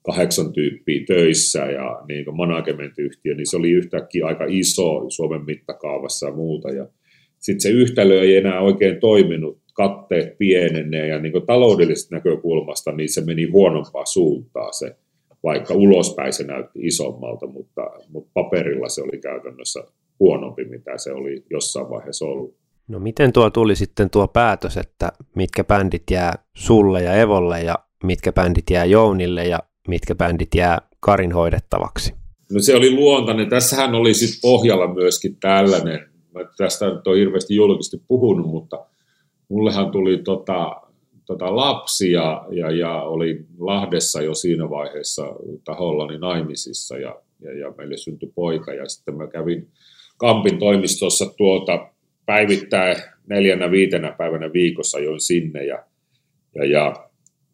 kahdeksan 0.05 0.53
tyyppiä 0.53 1.03
töissä 1.07 1.59
ja 1.59 2.01
niin 2.07 2.25
management-yhtiö, 2.35 3.35
niin 3.35 3.49
se 3.49 3.57
oli 3.57 3.71
yhtäkkiä 3.71 4.25
aika 4.25 4.45
iso 4.47 5.05
Suomen 5.09 5.45
mittakaavassa 5.45 6.27
ja 6.27 6.33
muuta. 6.33 6.69
Ja 6.69 6.87
sitten 7.39 7.61
se 7.61 7.69
yhtälö 7.69 8.21
ei 8.21 8.37
enää 8.37 8.61
oikein 8.61 8.99
toiminut, 8.99 9.63
katteet 9.73 10.37
pienenee 10.37 11.07
ja 11.07 11.19
niin 11.19 11.45
taloudellisesta 11.45 12.15
näkökulmasta 12.15 12.91
niin 12.91 13.13
se 13.13 13.21
meni 13.25 13.45
huonompaa 13.45 14.05
suuntaa 14.05 14.71
se, 14.71 14.95
vaikka 15.43 15.73
ulospäin 15.73 16.33
se 16.33 16.43
näytti 16.43 16.79
isommalta, 16.81 17.47
mutta, 17.47 17.91
mutta 18.09 18.31
paperilla 18.33 18.89
se 18.89 19.01
oli 19.01 19.17
käytännössä 19.17 19.83
huonompi, 20.19 20.65
mitä 20.65 20.97
se 20.97 21.13
oli 21.13 21.45
jossain 21.49 21.89
vaiheessa 21.89 22.25
ollut. 22.25 22.55
No 22.87 22.99
miten 22.99 23.33
tuo 23.33 23.49
tuli 23.49 23.75
sitten 23.75 24.09
tuo 24.09 24.27
päätös, 24.27 24.77
että 24.77 25.11
mitkä 25.35 25.63
bändit 25.63 26.03
jää 26.11 26.33
sulle 26.55 27.03
ja 27.03 27.13
Evolle 27.13 27.61
ja 27.61 27.75
mitkä 28.03 28.31
bändit 28.31 28.69
jää 28.69 28.85
Jounille 28.85 29.45
ja 29.45 29.59
mitkä 29.87 30.15
bändit 30.15 30.55
jää 30.55 30.81
Karin 30.99 31.31
hoidettavaksi? 31.31 32.13
No 32.51 32.59
se 32.59 32.75
oli 32.75 32.95
luontainen. 32.95 33.49
Tässähän 33.49 33.95
oli 33.95 34.13
sitten 34.13 34.39
pohjalla 34.41 34.93
myöskin 34.93 35.37
tällainen, 35.39 35.99
mä 36.33 36.41
tästä 36.57 36.93
nyt 36.93 37.07
on 37.07 37.17
hirveästi 37.17 37.55
julkisesti 37.55 38.01
puhunut, 38.07 38.47
mutta 38.47 38.85
mullehan 39.49 39.91
tuli 39.91 40.17
tota, 40.17 40.81
tota 41.25 41.55
lapsi 41.55 42.11
ja, 42.11 42.45
ja, 42.51 42.71
ja 42.71 43.01
oli 43.01 43.45
Lahdessa 43.59 44.21
jo 44.21 44.33
siinä 44.33 44.69
vaiheessa 44.69 45.25
tahollani 45.63 46.17
naimisissa 46.17 46.97
ja, 46.97 47.21
ja, 47.39 47.59
ja 47.59 47.73
meille 47.77 47.97
syntyi 47.97 48.31
poika 48.35 48.73
ja 48.73 48.89
sitten 48.89 49.17
mä 49.17 49.27
kävin 49.27 49.67
Kampin 50.23 50.59
toimistossa 50.59 51.25
tuota 51.37 51.89
päivittäin 52.25 52.95
neljänä 53.27 53.71
viitenä 53.71 54.11
päivänä 54.17 54.53
viikossa 54.53 54.99
join 54.99 55.21
sinne 55.21 55.65
ja, 55.65 55.83
ja, 56.55 56.65
ja 56.65 57.09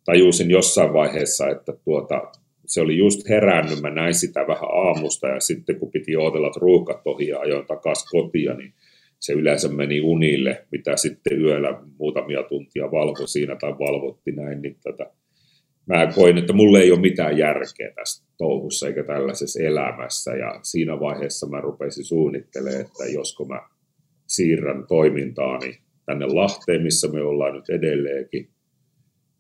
tajusin 0.05 0.51
jossain 0.51 0.93
vaiheessa, 0.93 1.49
että 1.49 1.73
tuota, 1.84 2.32
se 2.65 2.82
oli 2.82 2.97
just 2.97 3.29
herännyt, 3.29 3.82
mä 3.82 3.89
näin 3.89 4.13
sitä 4.13 4.47
vähän 4.47 4.69
aamusta 4.73 5.27
ja 5.27 5.39
sitten 5.39 5.79
kun 5.79 5.91
piti 5.91 6.17
odotella, 6.17 6.47
että 6.47 6.60
ruuhkat 6.60 7.01
ohi 7.05 7.27
ja 7.27 7.39
ajoin 7.39 7.65
takaisin 7.65 8.08
kotia, 8.12 8.53
niin 8.53 8.73
se 9.19 9.34
yleensä 9.34 9.67
meni 9.67 10.01
unille, 10.01 10.65
mitä 10.71 10.97
sitten 10.97 11.41
yöllä 11.41 11.82
muutamia 11.99 12.43
tuntia 12.43 12.91
valvo 12.91 13.27
siinä 13.27 13.55
tai 13.55 13.71
valvotti 13.71 14.32
näin, 14.32 14.62
niin 14.62 14.77
tätä, 14.84 15.12
mä 15.86 16.12
koin, 16.15 16.38
että 16.38 16.53
mulle 16.53 16.79
ei 16.79 16.91
ole 16.91 16.99
mitään 16.99 17.38
järkeä 17.38 17.91
tässä 17.95 18.29
touhussa 18.39 18.88
eikä 18.88 19.04
tällaisessa 19.04 19.63
elämässä. 19.63 20.36
Ja 20.36 20.60
siinä 20.63 20.99
vaiheessa 20.99 21.47
mä 21.47 21.62
rupesin 21.62 22.06
suunnittelemaan, 22.06 22.82
että 22.82 23.06
josko 23.13 23.45
mä 23.45 23.62
siirrän 24.28 24.88
toimintaani 24.88 25.80
tänne 26.06 26.25
Lahteen, 26.25 26.84
missä 26.84 27.08
me 27.08 27.21
ollaan 27.21 27.54
nyt 27.54 27.69
edelleenkin. 27.69 28.49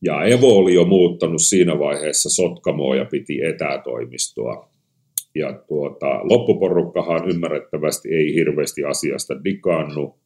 Ja 0.01 0.25
Evo 0.25 0.57
oli 0.57 0.73
jo 0.73 0.85
muuttanut 0.85 1.41
siinä 1.41 1.79
vaiheessa 1.79 2.29
Sotkamoa 2.29 2.95
ja 2.95 3.05
piti 3.05 3.43
etätoimistoa. 3.43 4.69
Ja 5.35 5.53
tuota, 5.67 6.19
loppuporukkahan 6.23 7.29
ymmärrettävästi 7.29 8.09
ei 8.09 8.33
hirveästi 8.33 8.83
asiasta 8.83 9.43
dikannu. 9.43 10.19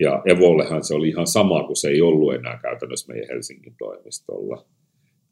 Ja 0.00 0.22
Evollehan 0.26 0.84
se 0.84 0.94
oli 0.94 1.08
ihan 1.08 1.26
sama, 1.26 1.66
kun 1.66 1.76
se 1.76 1.88
ei 1.88 2.02
ollut 2.02 2.34
enää 2.34 2.58
käytännössä 2.62 3.12
meidän 3.12 3.28
Helsingin 3.28 3.74
toimistolla 3.78 4.66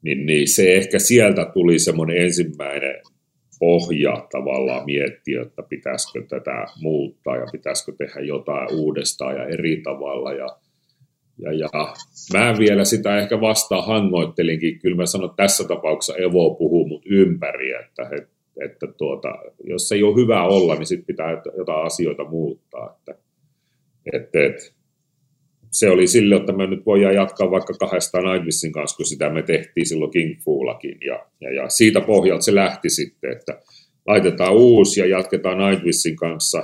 niin, 0.02 0.26
niin 0.26 0.48
se 0.48 0.74
ehkä 0.74 0.98
sieltä 0.98 1.50
tuli 1.54 1.78
semmoinen 1.78 2.16
ensimmäinen 2.16 2.94
pohja 3.58 4.26
tavallaan 4.32 4.84
miettiä, 4.84 5.42
että 5.42 5.62
pitäisikö 5.62 6.26
tätä 6.28 6.66
muuttaa 6.80 7.36
ja 7.36 7.46
pitäisikö 7.52 7.92
tehdä 7.98 8.20
jotain 8.20 8.68
uudestaan 8.72 9.36
ja 9.36 9.46
eri 9.46 9.80
tavalla. 9.84 10.32
Ja, 10.32 10.46
ja, 11.38 11.52
ja 11.52 11.68
mä 12.32 12.54
vielä 12.58 12.84
sitä 12.84 13.18
ehkä 13.18 13.40
vastaan 13.40 13.86
hangoittelinkin. 13.86 14.78
Kyllä 14.78 14.96
mä 14.96 15.06
sanon, 15.06 15.30
että 15.30 15.42
tässä 15.42 15.64
tapauksessa 15.64 16.16
Evo 16.16 16.54
puhuu 16.54 16.88
mut 16.88 17.02
ympäri, 17.06 17.72
että, 17.72 18.02
että, 18.02 18.32
että 18.64 18.86
tuota, 18.86 19.28
jos 19.64 19.92
ei 19.92 20.02
ole 20.02 20.16
hyvä 20.16 20.44
olla, 20.44 20.74
niin 20.74 20.86
sitten 20.86 21.06
pitää 21.06 21.42
jotain 21.58 21.86
asioita 21.86 22.24
muuttaa. 22.24 22.96
Että, 22.98 23.22
että, 24.12 24.46
että 24.46 24.81
se 25.72 25.90
oli 25.90 26.06
sille, 26.06 26.36
että 26.36 26.52
me 26.52 26.66
nyt 26.66 26.86
voidaan 26.86 27.14
jatkaa 27.14 27.50
vaikka 27.50 27.74
kahdesta 27.74 28.18
Nightwishin 28.20 28.72
kanssa, 28.72 28.96
kun 28.96 29.06
sitä 29.06 29.30
me 29.30 29.42
tehtiin 29.42 29.86
silloin 29.86 30.10
King 30.10 30.40
Foolakin. 30.44 30.98
Ja, 31.04 31.26
ja, 31.40 31.52
ja 31.52 31.68
siitä 31.68 32.00
pohjalta 32.00 32.44
se 32.44 32.54
lähti 32.54 32.90
sitten, 32.90 33.32
että 33.32 33.58
laitetaan 34.06 34.54
uusi 34.54 35.00
ja 35.00 35.06
jatketaan 35.06 35.58
Nightwishin 35.58 36.16
kanssa. 36.16 36.62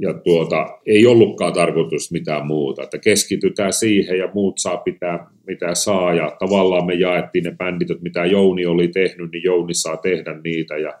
Ja 0.00 0.14
tuota, 0.14 0.78
ei 0.86 1.06
ollutkaan 1.06 1.52
tarkoitus 1.52 2.12
mitään 2.12 2.46
muuta, 2.46 2.82
että 2.82 2.98
keskitytään 2.98 3.72
siihen 3.72 4.18
ja 4.18 4.30
muut 4.34 4.58
saa 4.58 4.76
pitää 4.76 5.26
mitä 5.46 5.74
saa. 5.74 6.14
Ja 6.14 6.36
tavallaan 6.38 6.86
me 6.86 6.94
jaettiin 6.94 7.44
ne 7.44 7.54
bändit, 7.56 8.02
mitä 8.02 8.26
Jouni 8.26 8.66
oli 8.66 8.88
tehnyt, 8.88 9.30
niin 9.32 9.42
Jouni 9.44 9.74
saa 9.74 9.96
tehdä 9.96 10.40
niitä. 10.44 10.76
Ja, 10.76 10.92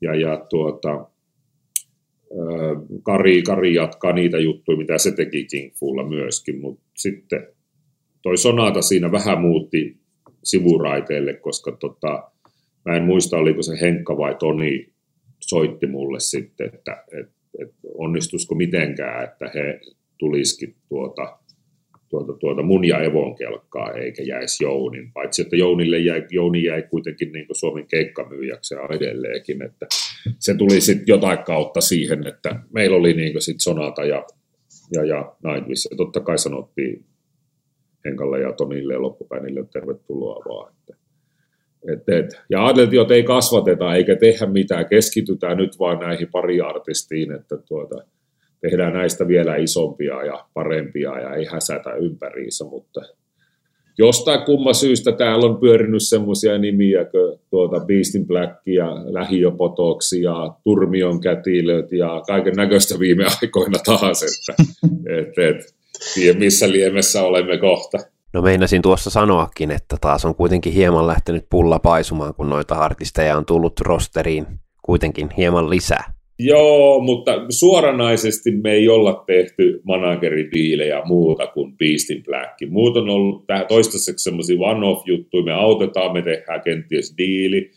ja, 0.00 0.14
ja 0.14 0.46
tuota, 0.50 1.09
Kari, 3.02 3.42
Kari 3.42 3.74
jatkaa 3.74 4.12
niitä 4.12 4.38
juttuja, 4.38 4.78
mitä 4.78 4.98
se 4.98 5.12
teki 5.12 5.44
King 5.44 5.72
Fulla 5.74 6.08
myöskin, 6.08 6.60
mutta 6.60 6.82
sitten 6.96 7.46
toi 8.22 8.36
Sonata 8.36 8.82
siinä 8.82 9.12
vähän 9.12 9.40
muutti 9.40 9.96
sivuraiteelle, 10.44 11.34
koska 11.34 11.72
tota, 11.72 12.30
mä 12.84 12.96
en 12.96 13.02
muista, 13.02 13.36
oliko 13.36 13.62
se 13.62 13.80
Henkka 13.80 14.16
vai 14.16 14.34
Toni 14.34 14.92
soitti 15.40 15.86
mulle 15.86 16.20
sitten, 16.20 16.70
että 16.74 17.04
et, 17.20 17.28
et 17.62 17.74
onnistuisiko 17.94 18.54
mitenkään, 18.54 19.24
että 19.24 19.50
he 19.54 19.80
tulisikin 20.18 20.74
tuota, 20.88 21.38
tuota, 22.10 22.32
tuota 22.32 22.62
mun 22.62 22.84
ja 22.84 23.02
Evon 23.02 23.36
kelkkaa, 23.36 23.92
eikä 23.92 24.22
jäisi 24.22 24.64
Jounin. 24.64 25.12
Paitsi, 25.12 25.42
että 25.42 25.56
Jounille 25.56 25.98
jäi, 25.98 26.26
Jouni 26.30 26.64
jäi 26.64 26.82
kuitenkin 26.82 27.32
niin 27.32 27.46
Suomen 27.52 27.86
keikkamyyjäksi 27.86 28.74
edelleenkin, 28.90 29.62
että 29.62 29.86
se 30.38 30.54
tuli 30.54 30.80
sitten 30.80 31.06
jotain 31.06 31.38
kautta 31.38 31.80
siihen, 31.80 32.26
että 32.26 32.60
meillä 32.72 32.96
oli 32.96 33.12
niin 33.12 33.42
sitten 33.42 33.60
Sonata 33.60 34.04
ja, 34.04 34.24
ja, 34.92 35.04
ja 35.04 35.34
Nightwish, 35.44 35.88
ja 35.90 35.96
totta 35.96 36.20
kai 36.20 36.38
sanottiin 36.38 37.04
Henkalle 38.04 38.40
ja 38.40 38.52
Tonille 38.52 38.92
ja 38.92 39.02
loppupäinille 39.02 39.64
tervetuloa 39.72 40.44
vaan. 40.48 40.72
Että, 40.72 40.94
et, 41.92 42.08
et. 42.08 42.40
Ja 42.50 42.66
ajateltiin, 42.66 43.02
että 43.02 43.14
ei 43.14 43.22
kasvateta 43.22 43.94
eikä 43.94 44.16
tehdä 44.16 44.46
mitään, 44.46 44.88
keskitytään 44.88 45.56
nyt 45.56 45.78
vaan 45.78 45.98
näihin 45.98 46.28
pari 46.32 46.60
artistiin, 46.60 47.32
että 47.32 47.56
tuota, 47.56 48.04
tehdään 48.60 48.92
näistä 48.92 49.28
vielä 49.28 49.56
isompia 49.56 50.24
ja 50.24 50.44
parempia 50.54 51.20
ja 51.20 51.34
ei 51.34 51.44
häsätä 51.44 51.92
ympäriinsä, 51.92 52.64
mutta 52.64 53.00
jostain 53.98 54.44
kumma 54.44 54.72
syystä 54.72 55.12
täällä 55.12 55.46
on 55.46 55.60
pyörinyt 55.60 56.02
semmoisia 56.02 56.58
nimiä 56.58 57.04
kuin 57.04 57.38
tuota 57.50 57.80
Beastin 57.80 58.26
Black 58.26 58.66
ja 58.66 58.86
Lähiöpotoksi 59.04 60.22
ja 60.22 60.54
Turmion 60.64 61.20
kätilöt 61.20 61.92
ja 61.92 62.22
kaiken 62.26 62.54
näköistä 62.56 62.98
viime 62.98 63.24
aikoina 63.42 63.78
taas, 63.84 64.22
että 64.22 64.62
et, 65.18 65.38
et, 65.38 65.74
tiedä 66.14 66.38
missä 66.38 66.72
liemessä 66.72 67.22
olemme 67.22 67.58
kohta. 67.58 67.98
No 68.32 68.42
meinasin 68.42 68.82
tuossa 68.82 69.10
sanoakin, 69.10 69.70
että 69.70 69.96
taas 70.00 70.24
on 70.24 70.34
kuitenkin 70.34 70.72
hieman 70.72 71.06
lähtenyt 71.06 71.46
pulla 71.50 71.78
paisumaan, 71.78 72.34
kun 72.34 72.50
noita 72.50 72.74
artisteja 72.74 73.36
on 73.36 73.46
tullut 73.46 73.80
rosteriin 73.80 74.46
kuitenkin 74.82 75.30
hieman 75.36 75.70
lisää. 75.70 76.19
Joo, 76.42 77.00
mutta 77.00 77.32
suoranaisesti 77.48 78.50
me 78.50 78.72
ei 78.72 78.88
olla 78.88 79.24
tehty 79.26 79.80
manageridiilejä 79.84 81.02
muuta 81.04 81.46
kuin 81.46 81.76
Beastin 81.76 82.22
Black. 82.24 82.70
Muut 82.70 82.96
on 82.96 83.08
ollut 83.08 83.44
toistaiseksi 83.68 84.24
semmoisia 84.24 84.60
one-off-juttuja, 84.60 85.44
me 85.44 85.52
autetaan, 85.52 86.12
me 86.12 86.22
tehdään 86.22 86.60
kenties 86.64 87.14
diili, 87.18 87.70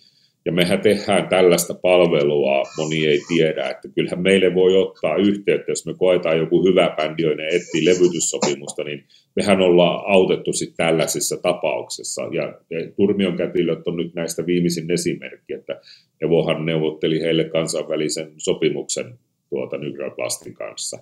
ja 0.45 0.51
mehän 0.51 0.81
tehdään 0.81 1.27
tällaista 1.27 1.73
palvelua, 1.73 2.63
moni 2.77 3.05
ei 3.05 3.19
tiedä, 3.27 3.69
että 3.69 3.87
kyllähän 3.95 4.21
meille 4.21 4.55
voi 4.55 4.77
ottaa 4.77 5.15
yhteyttä, 5.15 5.71
jos 5.71 5.85
me 5.85 5.93
koetaan 5.93 6.37
joku 6.37 6.65
hyvä 6.67 6.95
bändi, 6.97 7.23
joiden 7.23 7.55
etsii 7.55 7.85
levytyssopimusta, 7.85 8.83
niin 8.83 9.03
mehän 9.35 9.61
ollaan 9.61 10.03
autettu 10.07 10.53
sitten 10.53 10.85
tällaisissa 10.85 11.37
tapauksissa. 11.37 12.21
Ja, 12.21 12.59
Turmion 12.95 13.37
kätilöt 13.37 13.87
on 13.87 13.97
nyt 13.97 14.13
näistä 14.13 14.45
viimeisin 14.45 14.91
esimerkki, 14.91 15.53
että 15.53 15.81
Evohan 16.21 16.65
neuvotteli 16.65 17.21
heille 17.21 17.43
kansainvälisen 17.43 18.31
sopimuksen 18.37 19.13
tuota 19.49 19.77
Nygraplastin 19.77 20.53
kanssa, 20.53 20.97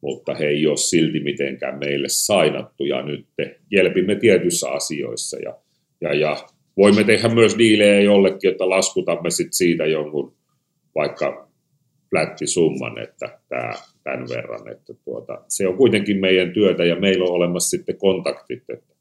mutta 0.00 0.34
he 0.34 0.46
ei 0.46 0.66
ole 0.66 0.76
silti 0.76 1.20
mitenkään 1.20 1.78
meille 1.78 2.08
sainattu, 2.08 2.84
ja 2.84 3.02
nyt 3.02 3.26
jelpimme 3.70 4.14
tietyissä 4.14 4.70
asioissa, 4.70 5.36
ja, 5.38 5.56
ja, 6.00 6.14
ja 6.14 6.36
voimme 6.76 7.04
tehdä 7.04 7.28
myös 7.28 7.58
diilejä 7.58 8.00
jollekin, 8.00 8.50
että 8.50 8.68
laskutamme 8.68 9.30
sit 9.30 9.52
siitä 9.52 9.86
jonkun 9.86 10.34
vaikka 10.94 11.50
summan, 12.44 12.98
että 12.98 13.38
tämä, 13.48 13.72
tämän 14.04 14.28
verran. 14.28 14.72
Että 14.72 14.94
tuota, 15.04 15.44
se 15.48 15.68
on 15.68 15.76
kuitenkin 15.76 16.20
meidän 16.20 16.52
työtä 16.52 16.84
ja 16.84 16.96
meillä 16.96 17.24
on 17.24 17.32
olemassa 17.32 17.70
sitten 17.70 17.96
kontaktit. 17.96 18.62
Että 18.68 18.94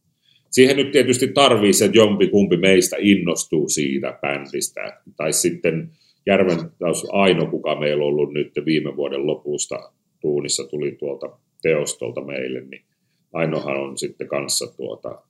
siihen 0.51 0.77
nyt 0.77 0.91
tietysti 0.91 1.27
tarvii 1.27 1.73
se, 1.73 1.85
että 1.85 1.97
jompi 1.97 2.27
kumpi 2.27 2.57
meistä 2.57 2.95
innostuu 2.99 3.69
siitä 3.69 4.19
bändistä. 4.21 5.01
Tai 5.17 5.33
sitten 5.33 5.89
Järven 6.25 6.57
taas 6.79 7.07
Aino, 7.11 7.45
kuka 7.45 7.79
meillä 7.79 8.03
on 8.03 8.07
ollut 8.07 8.33
nyt 8.33 8.51
viime 8.65 8.95
vuoden 8.95 9.27
lopusta 9.27 9.91
tuunissa, 10.21 10.67
tuli 10.67 10.91
tuolta 10.91 11.29
teostolta 11.61 12.21
meille, 12.21 12.61
niin 12.61 12.85
Ainohan 13.33 13.77
on 13.77 13.97
sitten 13.97 14.27
kanssa 14.27 14.77
tuota 14.77 15.21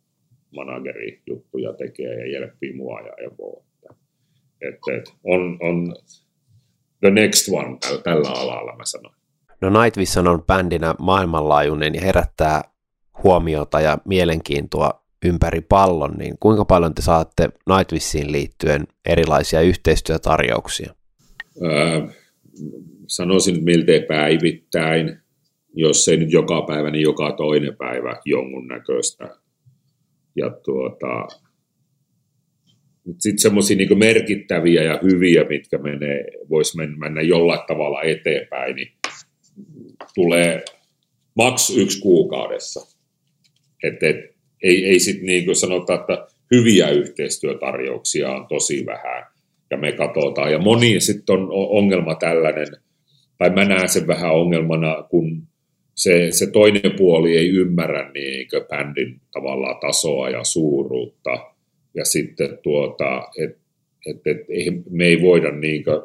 manageri 0.55 1.21
juttuja 1.27 1.73
tekee 1.73 2.19
ja 2.19 2.31
jelppii 2.31 2.73
mua 2.73 3.01
ja 3.01 3.13
Evoa. 3.17 3.63
Että, 4.61 4.97
et, 4.97 5.13
on, 5.23 5.57
on 5.61 5.95
the 6.99 7.09
next 7.09 7.49
one 7.49 7.77
tällä 8.03 8.29
alalla, 8.29 8.75
mä 8.75 8.85
sanon. 8.85 9.13
No 9.61 9.83
Nightwish 9.83 10.17
on 10.17 10.43
bändinä 10.47 10.95
maailmanlaajuinen 10.99 11.95
ja 11.95 12.01
herättää 12.01 12.61
huomiota 13.23 13.81
ja 13.81 13.97
mielenkiintoa 14.05 15.03
ympäri 15.25 15.61
pallon, 15.61 16.17
niin 16.17 16.35
kuinka 16.39 16.65
paljon 16.65 16.95
te 16.95 17.01
saatte 17.01 17.49
Nightwishiin 17.69 18.31
liittyen 18.31 18.87
erilaisia 19.05 19.61
yhteistyötarjouksia? 19.61 20.93
Öö, 21.63 22.07
sanoisin 23.07 23.63
miltei 23.63 23.99
päivittäin, 23.99 25.17
jos 25.73 26.07
ei 26.07 26.17
nyt 26.17 26.31
joka 26.31 26.61
päivä, 26.61 26.89
niin 26.89 27.03
joka 27.03 27.31
toinen 27.31 27.77
päivä 27.77 28.21
jonkun 28.25 28.67
näköistä 28.67 29.35
ja 30.35 30.49
tuota, 30.49 31.27
sitten 33.17 33.39
semmoisia 33.39 33.77
niin 33.77 33.97
merkittäviä 33.97 34.83
ja 34.83 34.99
hyviä, 35.03 35.43
mitkä 35.43 35.77
menee, 35.77 36.25
voisi 36.49 36.77
mennä 36.97 37.21
jollain 37.21 37.61
tavalla 37.67 38.01
eteenpäin, 38.01 38.75
niin 38.75 38.91
tulee 40.15 40.63
maks 41.35 41.77
yksi 41.77 42.01
kuukaudessa. 42.01 42.97
Et, 43.83 44.03
et, 44.03 44.15
ei 44.63 44.85
ei 44.85 44.99
sitten 44.99 45.25
niin 45.25 45.55
sanota, 45.55 45.93
että 45.93 46.27
hyviä 46.51 46.89
yhteistyötarjouksia 46.89 48.31
on 48.31 48.47
tosi 48.47 48.85
vähän 48.85 49.25
ja 49.71 49.77
me 49.77 49.91
katsotaan. 49.91 50.51
Ja 50.51 50.59
moni 50.59 50.99
sitten 50.99 51.35
on 51.35 51.47
ongelma 51.51 52.15
tällainen, 52.15 52.67
tai 53.37 53.49
mä 53.49 53.65
näen 53.65 53.89
sen 53.89 54.07
vähän 54.07 54.33
ongelmana, 54.33 55.03
kun 55.09 55.47
se, 55.99 56.27
se 56.31 56.51
toinen 56.51 56.91
puoli 56.97 57.37
ei 57.37 57.49
ymmärrä 57.49 58.11
niin 58.11 58.47
bändin 58.69 59.21
tavallaan 59.31 59.79
tasoa 59.79 60.29
ja 60.29 60.43
suuruutta. 60.43 61.37
Ja 61.93 62.05
sitten 62.05 62.57
tuota, 62.63 63.27
että 63.43 63.59
et, 64.05 64.27
et, 64.27 64.37
me 64.89 65.05
ei 65.05 65.21
voida 65.21 65.51
niin 65.51 65.83
kuin, 65.83 66.01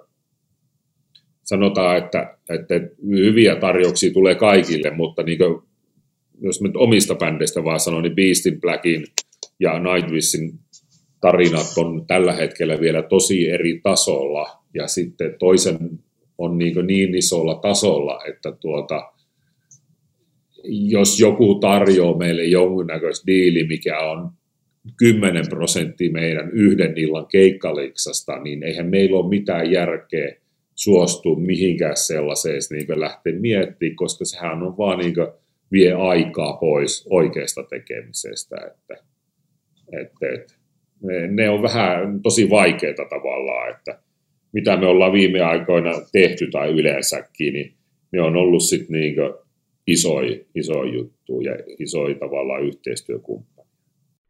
sanotaan, 1.42 1.98
että, 1.98 2.38
että 2.48 2.74
hyviä 3.08 3.56
tarjouksia 3.56 4.12
tulee 4.12 4.34
kaikille, 4.34 4.90
mutta 4.90 5.22
niin 5.22 5.38
kuin, 5.38 5.62
jos 6.40 6.62
nyt 6.62 6.76
omista 6.76 7.14
bändeistä 7.14 7.64
vaan 7.64 7.80
sanon, 7.80 8.02
niin 8.02 8.16
Beastin, 8.16 8.60
Blackin 8.60 9.04
ja 9.60 9.78
Nightwishin 9.78 10.52
tarinat 11.20 11.66
on 11.76 12.06
tällä 12.06 12.32
hetkellä 12.32 12.80
vielä 12.80 13.02
tosi 13.02 13.50
eri 13.50 13.80
tasolla, 13.82 14.58
ja 14.74 14.86
sitten 14.86 15.34
toisen 15.38 15.78
on 16.38 16.58
niin, 16.58 16.86
niin 16.86 17.14
isolla 17.14 17.54
tasolla, 17.54 18.20
että 18.28 18.52
tuota, 18.52 19.13
jos 20.68 21.20
joku 21.20 21.54
tarjoaa 21.54 22.18
meille 22.18 22.44
jonkunnäköistä 22.44 23.26
diili, 23.26 23.66
mikä 23.66 24.00
on 24.00 24.30
10 24.96 25.44
prosenttia 25.48 26.12
meidän 26.12 26.50
yhden 26.50 26.92
illan 26.96 27.26
keikkaliksasta, 27.26 28.38
niin 28.38 28.62
eihän 28.62 28.86
meillä 28.86 29.18
ole 29.18 29.28
mitään 29.28 29.72
järkeä 29.72 30.36
suostua 30.74 31.36
mihinkään 31.36 31.96
sellaiseen 31.96 32.60
niin 32.70 33.00
lähteä 33.00 33.32
miettimään, 33.40 33.96
koska 33.96 34.24
sehän 34.24 34.62
on 34.62 34.78
vaan 34.78 34.98
niin 34.98 35.14
vie 35.72 35.92
aikaa 35.92 36.52
pois 36.52 37.06
oikeasta 37.10 37.62
tekemisestä. 37.62 38.56
Että, 38.56 39.04
että, 40.00 40.26
että 40.34 40.54
ne, 41.02 41.26
ne 41.26 41.50
on 41.50 41.62
vähän 41.62 42.22
tosi 42.22 42.50
vaikeita 42.50 43.04
tavallaan, 43.10 43.70
että 43.70 43.98
mitä 44.52 44.76
me 44.76 44.86
ollaan 44.86 45.12
viime 45.12 45.40
aikoina 45.40 45.92
tehty 46.12 46.50
tai 46.50 46.70
yleensäkin, 46.70 47.52
niin 47.52 47.74
ne 48.12 48.22
on 48.22 48.36
ollut 48.36 48.62
sitten 48.62 49.00
niin 49.00 49.16
isoja, 49.86 50.44
isoja 50.54 50.94
juttuja 50.94 51.52
ja 51.52 51.64
isoja 51.78 52.14
tavallaan 52.14 52.62
yhteistyökumppani. 52.62 53.54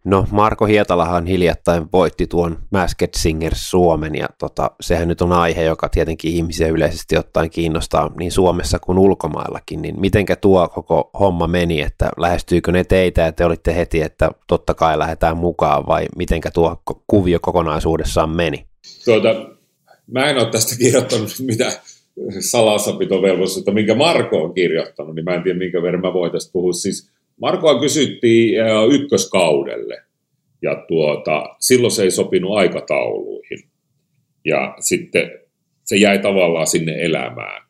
No 0.04 0.26
Marko 0.30 0.66
Hietalahan 0.66 1.26
hiljattain 1.26 1.84
voitti 1.92 2.26
tuon 2.26 2.58
Masked 2.70 3.08
Singer 3.16 3.52
Suomen 3.56 4.14
ja 4.14 4.26
tota, 4.38 4.70
sehän 4.80 5.08
nyt 5.08 5.20
on 5.22 5.32
aihe, 5.32 5.62
joka 5.62 5.88
tietenkin 5.88 6.32
ihmisiä 6.32 6.68
yleisesti 6.68 7.16
ottaen 7.16 7.50
kiinnostaa 7.50 8.10
niin 8.18 8.32
Suomessa 8.32 8.78
kuin 8.78 8.98
ulkomaillakin, 8.98 9.82
niin 9.82 10.00
mitenkä 10.00 10.36
tuo 10.36 10.68
koko 10.68 11.10
homma 11.20 11.46
meni, 11.46 11.80
että 11.80 12.10
lähestyykö 12.16 12.72
ne 12.72 12.84
teitä 12.84 13.20
ja 13.20 13.32
te 13.32 13.44
olitte 13.44 13.76
heti, 13.76 14.02
että 14.02 14.30
totta 14.46 14.74
kai 14.74 14.98
lähdetään 14.98 15.36
mukaan 15.36 15.86
vai 15.86 16.06
mitenkä 16.16 16.50
tuo 16.50 16.82
kuvio 17.06 17.38
kokonaisuudessaan 17.40 18.30
meni? 18.30 18.66
Tuota, 19.04 19.28
mä 20.06 20.30
en 20.30 20.36
ole 20.36 20.50
tästä 20.50 20.76
kirjoittanut 20.78 21.30
mitään 21.46 21.72
salassapitovelvollisuutta, 22.40 23.72
minkä 23.72 23.94
Marko 23.94 24.42
on 24.42 24.54
kirjoittanut, 24.54 25.14
niin 25.14 25.24
mä 25.24 25.34
en 25.34 25.42
tiedä, 25.42 25.58
minkä 25.58 25.82
verran 25.82 26.02
mä 26.02 26.12
voitaisiin 26.12 26.52
puhua. 26.52 26.72
Siis 26.72 27.10
Markoa 27.40 27.80
kysyttiin 27.80 28.54
ykköskaudelle, 28.92 30.02
ja 30.62 30.84
tuota, 30.88 31.44
silloin 31.60 31.90
se 31.90 32.02
ei 32.02 32.10
sopinut 32.10 32.56
aikatauluihin. 32.56 33.58
Ja 34.44 34.74
sitten 34.80 35.30
se 35.84 35.96
jäi 35.96 36.18
tavallaan 36.18 36.66
sinne 36.66 37.02
elämään. 37.02 37.62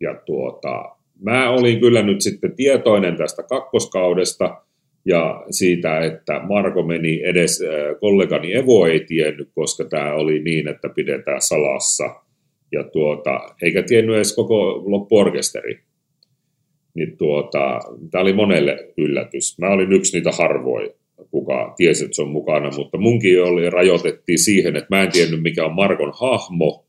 Ja 0.00 0.14
tuota, 0.26 0.96
mä 1.22 1.50
olin 1.50 1.80
kyllä 1.80 2.02
nyt 2.02 2.20
sitten 2.20 2.56
tietoinen 2.56 3.16
tästä 3.16 3.42
kakkoskaudesta 3.42 4.62
ja 5.04 5.44
siitä, 5.50 6.00
että 6.00 6.40
Marko 6.48 6.82
meni 6.82 7.22
edes, 7.24 7.60
kollegani 8.00 8.54
Evo 8.54 8.86
ei 8.86 9.00
tiennyt, 9.00 9.48
koska 9.54 9.84
tämä 9.84 10.14
oli 10.14 10.42
niin, 10.42 10.68
että 10.68 10.88
pidetään 10.88 11.42
salassa– 11.42 12.14
ja 12.72 12.84
tuota, 12.84 13.40
eikä 13.62 13.82
tiennyt 13.82 14.16
edes 14.16 14.34
koko 14.34 14.82
loppuorkesteri. 14.86 15.80
niin 16.94 17.16
tuota, 17.16 17.80
tämä 18.10 18.22
oli 18.22 18.32
monelle 18.32 18.92
yllätys. 18.96 19.58
Mä 19.58 19.68
olin 19.68 19.92
yksi 19.92 20.16
niitä 20.16 20.30
harvoja, 20.32 20.90
kuka 21.30 21.74
tiesi, 21.76 22.04
että 22.04 22.16
se 22.16 22.22
on 22.22 22.28
mukana, 22.28 22.70
mutta 22.76 22.98
munkin 22.98 23.42
oli, 23.42 23.70
rajoitettiin 23.70 24.38
siihen, 24.38 24.76
että 24.76 24.96
mä 24.96 25.02
en 25.02 25.12
tiennyt, 25.12 25.42
mikä 25.42 25.64
on 25.64 25.74
Markon 25.74 26.12
hahmo, 26.20 26.86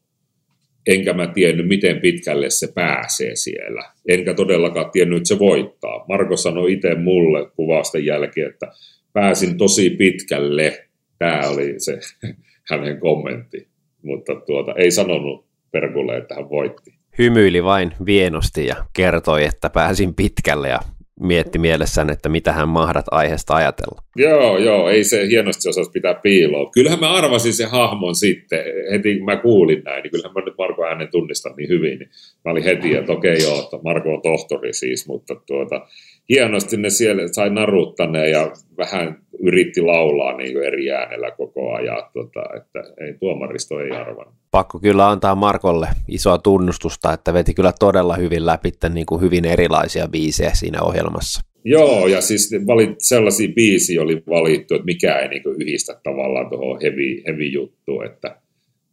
enkä 0.87 1.13
mä 1.13 1.27
tiennyt, 1.27 1.67
miten 1.67 2.01
pitkälle 2.01 2.49
se 2.49 2.67
pääsee 2.75 3.35
siellä. 3.35 3.83
Enkä 4.07 4.33
todellakaan 4.33 4.91
tiennyt, 4.91 5.17
että 5.17 5.27
se 5.27 5.39
voittaa. 5.39 6.05
Marko 6.07 6.37
sanoi 6.37 6.73
itse 6.73 6.95
mulle 6.95 7.51
kuvausten 7.55 8.05
jälkeen, 8.05 8.49
että 8.49 8.71
pääsin 9.13 9.57
tosi 9.57 9.89
pitkälle. 9.89 10.87
Tämä 11.19 11.49
oli 11.49 11.73
se 11.77 11.99
hänen 12.71 12.99
kommentti, 12.99 13.67
mutta 14.03 14.35
tuota, 14.35 14.73
ei 14.75 14.91
sanonut 14.91 15.50
Perkulle, 15.71 16.17
että 16.17 16.35
hän 16.35 16.49
voitti. 16.49 16.93
Hymyili 17.17 17.63
vain 17.63 17.93
vienosti 18.05 18.65
ja 18.65 18.75
kertoi, 18.93 19.45
että 19.45 19.69
pääsin 19.69 20.15
pitkälle 20.15 20.69
ja 20.69 20.79
mietti 21.19 21.59
mielessään, 21.59 22.09
että 22.09 22.29
mitä 22.29 22.53
hän 22.53 22.69
mahdat 22.69 23.05
aiheesta 23.11 23.55
ajatella. 23.55 24.01
Joo, 24.15 24.57
joo, 24.57 24.89
ei 24.89 25.03
se 25.03 25.27
hienosti 25.27 25.69
osasi 25.69 25.91
pitää 25.91 26.13
piiloa. 26.13 26.69
Kyllähän 26.73 26.99
mä 26.99 27.13
arvasin 27.13 27.53
sen 27.53 27.69
hahmon 27.69 28.15
sitten, 28.15 28.59
heti 28.91 29.15
kun 29.15 29.25
mä 29.25 29.37
kuulin 29.37 29.83
näin, 29.83 30.03
niin 30.03 30.11
kyllähän 30.11 30.33
mä 30.33 30.41
nyt 30.45 30.57
Marko 30.57 30.85
äänen 30.85 31.07
tunnistan 31.11 31.53
niin 31.57 31.69
hyvin, 31.69 31.99
niin 31.99 32.09
mä 32.45 32.51
olin 32.51 32.63
heti, 32.63 32.95
että 32.95 33.11
okei 33.11 33.33
okay, 33.33 33.45
joo, 33.45 33.63
että 33.63 33.77
Marko 33.83 34.13
on 34.13 34.21
tohtori 34.21 34.73
siis, 34.73 35.07
mutta 35.07 35.35
tuota, 35.35 35.87
hienosti 36.31 36.77
ne 36.77 36.89
siellä 36.89 37.23
sai 37.31 37.49
naruttaneen 37.49 38.31
ja 38.31 38.51
vähän 38.77 39.21
yritti 39.43 39.81
laulaa 39.81 40.37
niin 40.37 40.63
eri 40.63 40.91
äänellä 40.91 41.31
koko 41.31 41.73
ajan, 41.73 42.03
tota, 42.13 42.43
että 42.57 43.03
ei 43.05 43.13
tuomaristo 43.19 43.79
ei 43.79 43.91
arvannut. 43.91 44.35
Pakko 44.51 44.79
kyllä 44.79 45.09
antaa 45.09 45.35
Markolle 45.35 45.87
isoa 46.07 46.37
tunnustusta, 46.37 47.13
että 47.13 47.33
veti 47.33 47.53
kyllä 47.53 47.73
todella 47.79 48.15
hyvin 48.15 48.45
läpi 48.45 48.71
niin 48.93 49.05
kuin 49.05 49.21
hyvin 49.21 49.45
erilaisia 49.45 50.07
biisejä 50.07 50.51
siinä 50.53 50.81
ohjelmassa. 50.81 51.41
Joo, 51.65 52.07
ja 52.07 52.21
siis 52.21 52.51
valit, 52.67 52.95
sellaisia 52.97 53.53
biisiä 53.55 54.01
oli 54.01 54.23
valittu, 54.29 54.75
että 54.75 54.85
mikä 54.85 55.19
ei 55.19 55.27
niin 55.27 55.43
yhdistä 55.59 55.99
tavallaan 56.03 56.49
tuohon 56.49 56.81
heavy, 56.81 57.21
heavy 57.27 57.43
juttuun, 57.43 58.05
että 58.05 58.37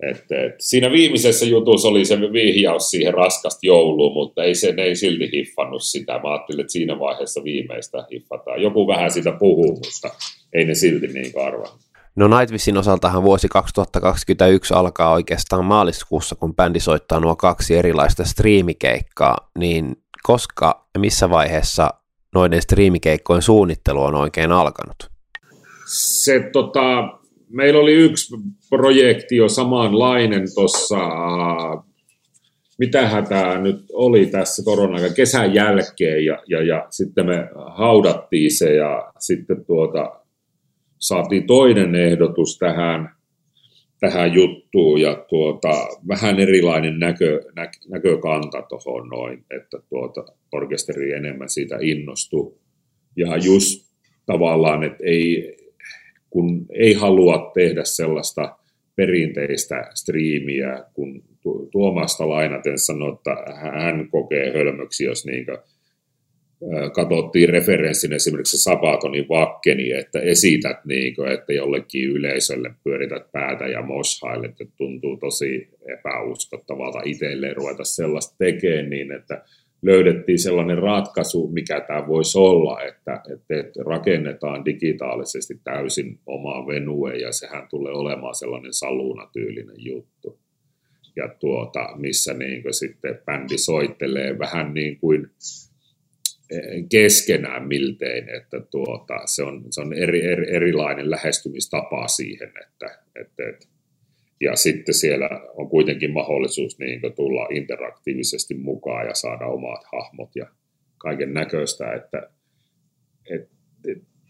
et, 0.03 0.17
et, 0.17 0.55
siinä 0.59 0.91
viimeisessä 0.91 1.47
jutussa 1.47 1.89
oli 1.89 2.05
se 2.05 2.21
vihjaus 2.21 2.91
siihen 2.91 3.15
raskasta 3.15 3.59
jouluun, 3.63 4.13
mutta 4.13 4.45
ei 4.45 4.55
se 4.55 4.73
ne 4.73 4.83
ei 4.83 4.97
silti 4.97 5.31
hiffannut 5.33 5.83
sitä. 5.83 6.21
Mä 6.23 6.33
ajattelin, 6.33 6.61
että 6.61 6.73
siinä 6.73 6.99
vaiheessa 6.99 7.45
viimeistä 7.45 8.07
hiffataan. 8.13 8.63
Joku 8.63 8.87
vähän 8.87 9.11
sitä 9.11 9.33
puhuu, 9.33 9.73
mutta 9.73 10.19
ei 10.53 10.65
ne 10.65 10.75
silti 10.75 11.07
niin 11.07 11.33
arvaa. 11.47 11.79
No 12.17 12.39
Nightwishin 12.39 12.79
osaltahan 12.79 13.23
vuosi 13.23 13.49
2021 13.49 14.75
alkaa 14.75 15.13
oikeastaan 15.13 15.65
maaliskuussa, 15.65 16.37
kun 16.37 16.57
bändi 16.57 16.81
soittaa 16.81 17.21
nuo 17.21 17.37
kaksi 17.37 17.77
erilaista 17.77 18.25
striimikeikkaa, 18.25 19.51
niin 19.59 19.97
koska 20.23 20.89
ja 20.95 21.01
missä 21.01 21.31
vaiheessa 21.31 21.91
noiden 22.35 22.63
striimikeikkojen 22.63 23.43
suunnittelu 23.43 24.03
on 24.03 24.15
oikein 24.15 24.53
alkanut? 24.53 24.97
Se 25.87 26.41
tota, 26.53 27.18
meillä 27.51 27.81
oli 27.81 27.93
yksi 27.93 28.37
projekti 28.71 29.37
jo 29.37 29.49
samanlainen 29.49 30.45
tuossa, 30.55 30.99
mitähän 32.79 33.27
tämä 33.27 33.61
nyt 33.61 33.85
oli 33.93 34.27
tässä 34.27 34.63
korona 34.65 34.99
kesän 35.17 35.55
jälkeen, 35.55 36.25
ja, 36.25 36.43
ja, 36.49 36.63
ja 36.63 36.87
sitten 36.91 37.27
me 37.27 37.49
haudattiin 37.67 38.51
se, 38.51 38.75
ja 38.75 39.13
sitten 39.19 39.65
tuota, 39.65 40.21
saatiin 40.99 41.47
toinen 41.47 41.95
ehdotus 41.95 42.59
tähän, 42.59 43.11
tähän 44.01 44.35
juttuun, 44.35 45.01
ja 45.01 45.25
tuota, 45.29 45.87
vähän 46.09 46.41
erilainen 46.41 46.99
näkö, 46.99 47.41
nä, 47.57 47.71
näkökanta 47.89 48.63
tuohon 48.63 49.09
noin, 49.09 49.45
että 49.51 49.79
tuota, 49.89 50.25
orkesteri 50.53 51.13
enemmän 51.13 51.49
siitä 51.49 51.79
innostui. 51.81 52.55
Ja 53.17 53.37
just 53.37 53.89
tavallaan, 54.27 54.85
että 54.85 54.99
ei, 55.05 55.57
kun 56.31 56.67
ei 56.73 56.93
halua 56.93 57.51
tehdä 57.55 57.85
sellaista 57.85 58.57
perinteistä 58.97 59.91
striimiä, 59.95 60.85
kun 60.95 61.23
Tuomasta 61.73 62.29
lainaten 62.29 62.79
sanoi, 62.79 63.13
että 63.15 63.37
hän 63.55 64.09
kokee 64.11 64.53
hölmöksi, 64.53 65.05
jos 65.05 65.27
niin 65.27 65.47
katsottiin 66.93 67.49
referenssin 67.49 68.13
esimerkiksi 68.13 68.59
Sabatonin 68.59 69.29
vakkeni, 69.29 69.93
että 69.93 70.21
esität, 70.21 70.85
niin 70.85 71.15
kuin, 71.15 71.33
että 71.33 71.53
jollekin 71.53 72.11
yleisölle 72.11 72.71
pyörität 72.85 73.33
päätä 73.33 73.67
ja 73.67 73.83
moshailet, 73.83 74.51
että 74.51 74.75
tuntuu 74.77 75.17
tosi 75.17 75.69
epäuskottavalta 75.99 77.01
itselleen 77.05 77.57
ruveta 77.57 77.85
sellaista 77.85 78.35
tekemään, 78.39 78.91
niin 78.91 79.13
että 79.13 79.45
löydettiin 79.83 80.39
sellainen 80.39 80.79
ratkaisu, 80.79 81.49
mikä 81.49 81.81
tämä 81.81 82.07
voisi 82.07 82.39
olla, 82.39 82.83
että, 82.83 83.23
että 83.31 83.83
rakennetaan 83.87 84.65
digitaalisesti 84.65 85.61
täysin 85.65 86.19
oma 86.27 86.67
venue 86.67 87.17
ja 87.17 87.33
sehän 87.33 87.69
tulee 87.69 87.93
olemaan 87.93 88.35
sellainen 88.35 88.73
saluunatyylinen 88.73 89.77
juttu. 89.79 90.39
Ja 91.17 91.29
tuota, 91.29 91.89
missä 91.97 92.35
niin 92.35 92.63
sitten 92.71 93.19
bändi 93.27 93.59
soittelee 93.59 94.39
vähän 94.39 94.75
niin 94.75 94.99
kuin 94.99 95.31
eh, 96.51 96.85
keskenään 96.91 97.69
miltein, 97.69 98.29
että 98.29 98.61
tuota, 98.61 99.15
se 99.27 99.43
on, 99.43 99.65
se 99.71 99.81
on 99.81 99.93
eri, 99.93 100.27
eri, 100.27 100.55
erilainen 100.57 101.11
lähestymistapa 101.11 102.09
siihen, 102.09 102.49
että, 102.49 102.99
että, 103.21 103.49
että 103.49 103.78
ja 104.41 104.57
sitten 104.57 104.95
siellä 104.95 105.29
on 105.55 105.69
kuitenkin 105.69 106.13
mahdollisuus 106.13 106.79
niin 106.79 107.01
tulla 107.17 107.49
interaktiivisesti 107.51 108.55
mukaan 108.55 109.07
ja 109.07 109.15
saada 109.15 109.47
omat 109.47 109.85
hahmot 109.93 110.31
ja 110.37 110.47
kaiken 110.99 111.35
näköistä, 111.35 111.93
että, 111.93 112.31
että, 113.31 113.59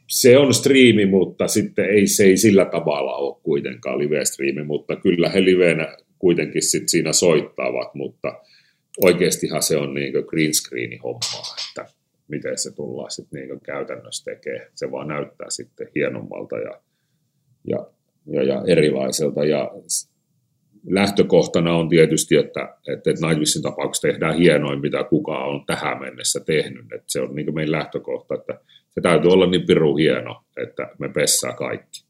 se 0.09 0.38
on 0.38 0.55
striimi, 0.55 1.07
mutta 1.07 1.49
sitten 1.49 1.85
ei, 1.85 2.07
se 2.07 2.25
ei 2.25 2.37
sillä 2.37 2.64
tavalla 2.64 3.16
ole 3.16 3.37
kuitenkaan 3.42 3.99
live-striimi, 3.99 4.64
mutta 4.64 4.97
kyllä 4.97 5.29
he 5.29 5.44
livenä 5.44 5.97
kuitenkin 6.18 6.62
sit 6.62 6.88
siinä 6.88 7.12
soittavat, 7.12 7.94
mutta 7.94 8.40
oikeastihan 9.05 9.62
se 9.62 9.77
on 9.77 9.94
niin 9.94 10.12
green 10.27 10.55
screen 10.55 11.01
hommaa, 11.03 11.57
että 11.68 11.92
miten 12.29 12.59
se 12.59 12.75
tullaan 12.75 13.11
sitten 13.11 13.40
niin 13.40 13.61
käytännössä 13.61 14.25
tekemään. 14.25 14.71
Se 14.75 14.90
vaan 14.90 15.09
näyttää 15.09 15.51
sitten 15.51 15.88
hienommalta 15.94 16.59
ja, 16.59 16.81
ja 17.71 17.87
ja, 18.29 18.43
ja 18.43 18.62
erilaiselta. 18.67 19.45
Ja 19.45 19.71
lähtökohtana 20.87 21.77
on 21.77 21.88
tietysti, 21.88 22.37
että, 22.37 22.77
että 22.93 23.11
Nightwishin 23.27 23.62
tapauksessa 23.62 24.09
tehdään 24.09 24.37
hienoin, 24.37 24.81
mitä 24.81 25.05
kukaan 25.05 25.49
on 25.49 25.67
tähän 25.67 26.01
mennessä 26.01 26.41
tehnyt. 26.41 26.93
Että 26.93 27.07
se 27.07 27.21
on 27.21 27.35
niin 27.35 27.55
meidän 27.55 27.73
lähtökohta, 27.73 28.35
että 28.35 28.61
se 28.91 29.01
täytyy 29.01 29.31
olla 29.31 29.47
niin 29.47 29.67
piru 29.67 29.97
hieno, 29.97 30.43
että 30.62 30.91
me 30.99 31.09
pessää 31.09 31.53
kaikki. 31.53 32.09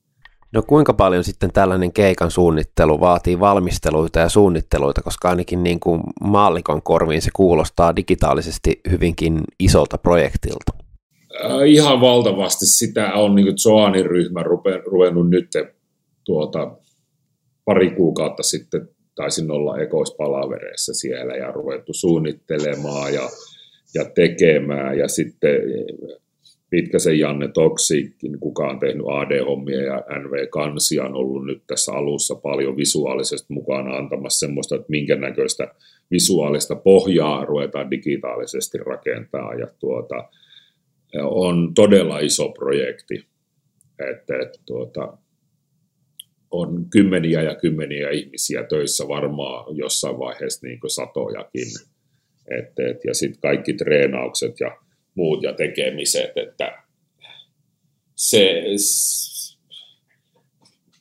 No 0.52 0.62
kuinka 0.62 0.92
paljon 0.92 1.24
sitten 1.24 1.52
tällainen 1.52 1.92
keikan 1.92 2.30
suunnittelu 2.30 3.00
vaatii 3.00 3.40
valmisteluita 3.40 4.18
ja 4.18 4.28
suunnitteluita, 4.28 5.02
koska 5.02 5.28
ainakin 5.28 5.62
niin 5.62 5.80
kuin 5.80 6.00
maallikon 6.20 6.82
korviin 6.82 7.22
se 7.22 7.30
kuulostaa 7.36 7.96
digitaalisesti 7.96 8.80
hyvinkin 8.90 9.40
isolta 9.60 9.98
projektilta? 9.98 10.72
Äh, 11.44 11.62
ihan 11.66 12.00
valtavasti 12.00 12.66
sitä 12.66 13.12
on 13.12 13.34
niin 13.34 13.54
Joanin 13.66 14.06
ryhmä 14.06 14.42
ruvennut 14.86 15.30
nyt 15.30 15.48
tuota, 16.28 16.76
pari 17.64 17.90
kuukautta 17.90 18.42
sitten 18.42 18.88
taisin 19.14 19.50
olla 19.50 19.78
ekoispalavereissa 19.78 20.94
siellä 20.94 21.34
ja 21.34 21.52
ruvettu 21.52 21.92
suunnittelemaan 21.92 23.14
ja, 23.14 23.28
ja 23.94 24.04
tekemään. 24.04 24.98
Ja 24.98 25.08
sitten 25.08 25.60
Pitkäsen 26.70 27.18
Janne 27.18 27.48
Toksikin, 27.48 28.40
kuka 28.40 28.68
on 28.68 28.78
tehnyt 28.78 29.06
AD-hommia 29.06 29.82
ja 29.82 30.04
NV 30.18 30.48
Kansia 30.50 31.04
on 31.04 31.14
ollut 31.14 31.46
nyt 31.46 31.62
tässä 31.66 31.92
alussa 31.92 32.34
paljon 32.34 32.76
visuaalisesti 32.76 33.52
mukana 33.52 33.96
antamassa 33.96 34.46
semmoista, 34.46 34.74
että 34.74 34.86
minkä 34.88 35.16
näköistä 35.16 35.74
visuaalista 36.10 36.76
pohjaa 36.76 37.44
ruvetaan 37.44 37.90
digitaalisesti 37.90 38.78
rakentaa 38.78 39.54
ja 39.54 39.66
tuota, 39.78 40.28
on 41.22 41.74
todella 41.74 42.18
iso 42.18 42.48
projekti. 42.48 43.24
Että, 44.10 44.38
että 44.42 44.58
tuota, 44.66 45.18
on 46.50 46.86
kymmeniä 46.90 47.42
ja 47.42 47.54
kymmeniä 47.54 48.10
ihmisiä 48.10 48.62
töissä 48.62 49.08
varmaan 49.08 49.76
jossain 49.76 50.18
vaiheessa 50.18 50.66
niin 50.66 50.80
satojakin. 50.86 51.68
Et, 52.58 52.78
et, 52.90 53.04
ja 53.06 53.14
sitten 53.14 53.40
kaikki 53.40 53.72
treenaukset 53.72 54.60
ja 54.60 54.76
muut 55.14 55.42
ja 55.42 55.52
tekemiset, 55.52 56.32
että 56.36 56.82
se, 58.16 58.62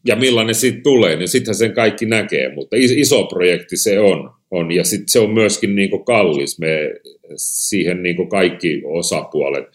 ja 0.05 0.15
millainen 0.15 0.55
siitä 0.55 0.81
tulee, 0.83 1.15
niin 1.15 1.27
sittenhän 1.27 1.55
sen 1.55 1.73
kaikki 1.73 2.05
näkee, 2.05 2.55
mutta 2.55 2.75
iso 2.79 3.23
projekti 3.23 3.77
se 3.77 3.99
on, 3.99 4.31
on 4.51 4.71
ja 4.71 4.83
sitten 4.83 5.09
se 5.09 5.19
on 5.19 5.33
myöskin 5.33 5.75
niin 5.75 6.05
kallis, 6.05 6.59
me 6.59 6.93
siihen 7.35 8.03
niin 8.03 8.29
kaikki 8.29 8.81
osapuolet, 8.85 9.65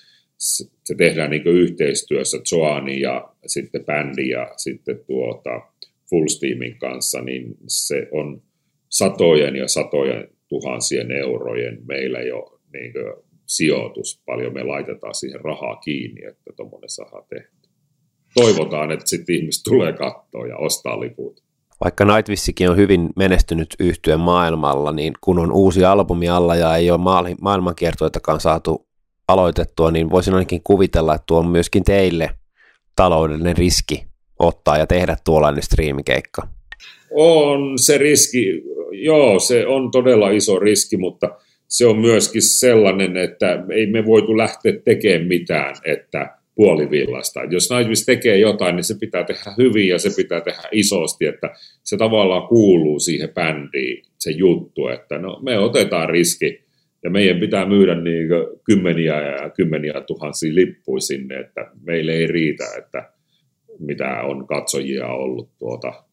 se 0.84 0.94
tehdään 0.96 1.30
niin 1.30 1.46
yhteistyössä 1.46 2.38
Joani 2.52 3.00
ja 3.00 3.28
sitten 3.46 3.84
bändi 3.84 4.28
ja 4.28 4.54
sitten 4.56 5.00
tuota 5.06 5.60
Full 6.10 6.26
Steamin 6.28 6.78
kanssa, 6.78 7.20
niin 7.20 7.56
se 7.66 8.08
on 8.12 8.42
satojen 8.88 9.56
ja 9.56 9.68
satojen 9.68 10.28
tuhansien 10.48 11.12
eurojen 11.12 11.78
meillä 11.86 12.20
jo 12.20 12.60
niin 12.72 12.92
sijoitus, 13.46 14.22
paljon 14.26 14.54
me 14.54 14.62
laitetaan 14.62 15.14
siihen 15.14 15.40
rahaa 15.40 15.76
kiinni, 15.76 16.24
että 16.24 16.52
tuommoinen 16.56 16.90
saadaan 16.90 17.24
tehty. 17.28 17.68
Toivotaan, 18.34 18.90
että 18.90 19.08
sitten 19.08 19.34
ihmiset 19.34 19.62
tulee 19.64 19.92
katsoa 19.92 20.46
ja 20.46 20.56
ostaa 20.56 21.00
liput. 21.00 21.42
Vaikka 21.84 22.04
Nightwishikin 22.04 22.70
on 22.70 22.76
hyvin 22.76 23.10
menestynyt 23.16 23.68
yhtyön 23.80 24.20
maailmalla, 24.20 24.92
niin 24.92 25.12
kun 25.20 25.38
on 25.38 25.52
uusi 25.52 25.84
albumi 25.84 26.28
alla 26.28 26.56
ja 26.56 26.76
ei 26.76 26.90
ole 26.90 27.00
maailmankiertoitakaan 27.40 28.40
saatu 28.40 28.86
aloitettua, 29.28 29.90
niin 29.90 30.10
voisin 30.10 30.34
ainakin 30.34 30.60
kuvitella, 30.64 31.14
että 31.14 31.24
tuo 31.26 31.38
on 31.38 31.46
myöskin 31.46 31.84
teille 31.84 32.30
taloudellinen 32.96 33.56
riski 33.56 34.04
ottaa 34.38 34.78
ja 34.78 34.86
tehdä 34.86 35.16
tuollainen 35.24 35.62
striimikeikka. 35.62 36.48
On 37.14 37.78
se 37.78 37.98
riski, 37.98 38.62
joo, 38.92 39.40
se 39.40 39.66
on 39.66 39.90
todella 39.90 40.30
iso 40.30 40.58
riski, 40.58 40.96
mutta 40.96 41.30
se 41.68 41.86
on 41.86 41.98
myöskin 41.98 42.42
sellainen, 42.42 43.16
että 43.16 43.64
ei 43.70 43.86
me 43.86 44.06
voitu 44.06 44.36
lähteä 44.36 44.72
tekemään 44.84 45.28
mitään, 45.28 45.74
että 45.84 46.38
puolivillasta. 46.54 47.40
Jos 47.50 47.70
Nightwish 47.70 48.04
tekee 48.04 48.38
jotain, 48.38 48.76
niin 48.76 48.84
se 48.84 48.94
pitää 49.00 49.24
tehdä 49.24 49.54
hyvin 49.58 49.88
ja 49.88 49.98
se 49.98 50.10
pitää 50.16 50.40
tehdä 50.40 50.62
isosti, 50.72 51.26
että 51.26 51.50
se 51.82 51.96
tavallaan 51.96 52.48
kuuluu 52.48 53.00
siihen 53.00 53.28
bändiin, 53.28 54.04
se 54.18 54.30
juttu, 54.30 54.88
että 54.88 55.18
no, 55.18 55.40
me 55.42 55.58
otetaan 55.58 56.08
riski 56.08 56.62
ja 57.04 57.10
meidän 57.10 57.40
pitää 57.40 57.66
myydä 57.68 58.00
niin 58.00 58.28
kymmeniä 58.64 59.20
ja 59.20 59.50
kymmeniä 59.50 60.00
tuhansia 60.06 60.54
lippuja 60.54 61.00
sinne, 61.00 61.40
että 61.40 61.70
meille 61.82 62.12
ei 62.12 62.26
riitä, 62.26 62.64
että 62.78 63.12
mitä 63.78 64.22
on 64.22 64.46
katsojia 64.46 65.06
ollut 65.06 65.50
tuota, 65.58 66.04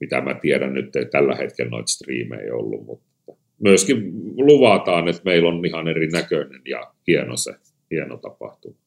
mitä 0.00 0.20
mä 0.20 0.34
tiedän 0.34 0.74
nyt, 0.74 0.96
että 0.96 1.10
tällä 1.10 1.34
hetkellä 1.34 1.70
noita 1.70 1.86
striimejä 1.86 2.42
ei 2.42 2.50
ollut, 2.50 2.86
mutta 2.86 3.08
myöskin 3.62 4.12
luvataan, 4.36 5.08
että 5.08 5.22
meillä 5.24 5.48
on 5.48 5.66
ihan 5.66 5.88
erinäköinen 5.88 6.60
ja 6.64 6.92
hieno 7.06 7.36
se, 7.36 7.52
hieno 7.90 8.16
tapahtuma. 8.16 8.78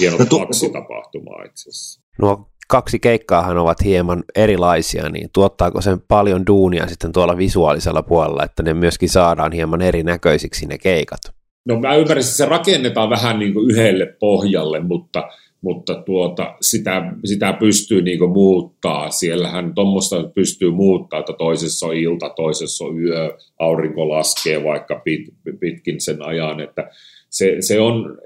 Hieno 0.00 0.16
no, 0.18 0.38
kaksi 0.38 0.72
tapahtumaa 0.72 1.44
itse 1.44 1.70
asiassa. 1.70 2.02
Nuo 2.22 2.49
kaksi 2.70 2.98
keikkaahan 2.98 3.58
ovat 3.58 3.84
hieman 3.84 4.24
erilaisia, 4.34 5.08
niin 5.08 5.28
tuottaako 5.32 5.80
sen 5.80 6.00
paljon 6.08 6.46
duunia 6.46 6.86
sitten 6.86 7.12
tuolla 7.12 7.36
visuaalisella 7.36 8.02
puolella, 8.02 8.44
että 8.44 8.62
ne 8.62 8.74
myöskin 8.74 9.08
saadaan 9.08 9.52
hieman 9.52 9.82
erinäköisiksi 9.82 10.66
ne 10.66 10.78
keikat? 10.78 11.20
No 11.64 11.80
mä 11.80 11.94
ymmärrän, 11.94 12.18
että 12.18 12.32
se 12.32 12.44
rakennetaan 12.46 13.10
vähän 13.10 13.38
niin 13.38 13.52
kuin 13.52 13.70
yhdelle 13.70 14.06
pohjalle, 14.20 14.80
mutta, 14.80 15.28
mutta 15.62 15.94
tuota, 15.94 16.56
sitä, 16.60 17.12
sitä 17.24 17.52
pystyy 17.52 18.02
niin 18.02 18.18
kuin 18.18 18.30
muuttaa. 18.30 19.10
Siellähän 19.10 19.74
tuommoista 19.74 20.16
pystyy 20.34 20.70
muuttaa, 20.70 21.20
että 21.20 21.32
toisessa 21.32 21.86
on 21.86 21.96
ilta, 21.96 22.30
toisessa 22.36 22.84
on 22.84 23.00
yö, 23.00 23.36
aurinko 23.58 24.08
laskee 24.08 24.64
vaikka 24.64 25.00
pit, 25.04 25.20
pitkin 25.60 26.00
sen 26.00 26.22
ajan, 26.22 26.60
että 26.60 26.90
se, 27.30 27.56
se 27.60 27.80
on 27.80 28.18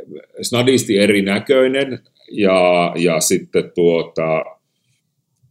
snadisti 0.42 0.99
erinäköinen 0.99 1.99
ja, 2.37 2.93
ja 2.97 3.20
sitten 3.20 3.72
tuota, 3.74 4.45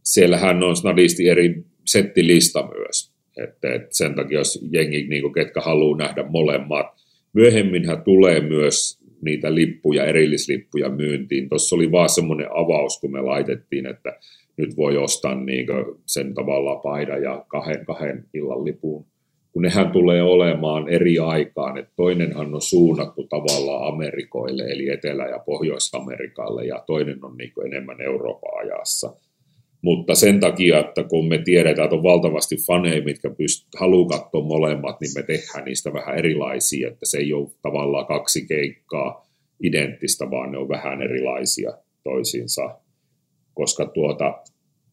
siellähän 0.02 0.62
on 0.62 0.76
snadisti 0.76 1.28
eri 1.28 1.64
settilista 1.84 2.68
myös. 2.68 3.14
Että, 3.36 3.74
että 3.74 3.88
sen 3.90 4.14
takia, 4.14 4.38
jos 4.38 4.68
jengi, 4.72 5.06
niin 5.08 5.22
kuin, 5.22 5.34
ketkä 5.34 5.60
haluaa 5.60 5.98
nähdä 5.98 6.24
molemmat, 6.28 6.86
myöhemminhän 7.32 8.02
tulee 8.02 8.40
myös 8.40 9.04
niitä 9.22 9.54
lippuja, 9.54 10.04
erillislippuja 10.04 10.88
myyntiin. 10.88 11.48
Tuossa 11.48 11.76
oli 11.76 11.92
vaan 11.92 12.08
semmoinen 12.08 12.48
avaus, 12.54 13.00
kun 13.00 13.12
me 13.12 13.20
laitettiin, 13.20 13.86
että 13.86 14.18
nyt 14.56 14.76
voi 14.76 14.96
ostaa 14.96 15.34
niin 15.34 15.66
sen 16.06 16.34
tavalla 16.34 16.76
paidan 16.76 17.22
ja 17.22 17.44
kahden, 17.48 17.86
kahden 17.86 18.24
illan 18.34 18.64
lipun 18.64 19.06
kun 19.54 19.62
nehän 19.62 19.90
tulee 19.90 20.22
olemaan 20.22 20.88
eri 20.88 21.18
aikaan, 21.18 21.78
että 21.78 21.92
toinenhan 21.96 22.54
on 22.54 22.62
suunnattu 22.62 23.26
tavallaan 23.26 23.94
Amerikoille, 23.94 24.62
eli 24.62 24.88
Etelä- 24.88 25.28
ja 25.28 25.38
Pohjois-Amerikalle, 25.38 26.64
ja 26.64 26.84
toinen 26.86 27.24
on 27.24 27.36
niin 27.36 27.52
enemmän 27.66 28.00
Euroopan 28.00 28.58
ajassa. 28.58 29.16
Mutta 29.82 30.14
sen 30.14 30.40
takia, 30.40 30.78
että 30.78 31.02
kun 31.02 31.28
me 31.28 31.38
tiedetään, 31.38 31.84
että 31.84 31.96
on 31.96 32.02
valtavasti 32.02 32.56
faneja, 32.66 33.02
mitkä 33.02 33.28
pyst- 33.28 33.78
haluaa 33.80 34.18
katsoa 34.18 34.44
molemmat, 34.44 35.00
niin 35.00 35.12
me 35.16 35.22
tehdään 35.22 35.64
niistä 35.64 35.92
vähän 35.92 36.18
erilaisia, 36.18 36.88
että 36.88 37.06
se 37.06 37.18
ei 37.18 37.32
ole 37.32 37.48
tavallaan 37.62 38.06
kaksi 38.06 38.46
keikkaa 38.46 39.26
identtistä, 39.62 40.30
vaan 40.30 40.52
ne 40.52 40.58
on 40.58 40.68
vähän 40.68 41.02
erilaisia 41.02 41.72
toisiinsa. 42.04 42.78
Koska 43.54 43.86
tuota, 43.86 44.34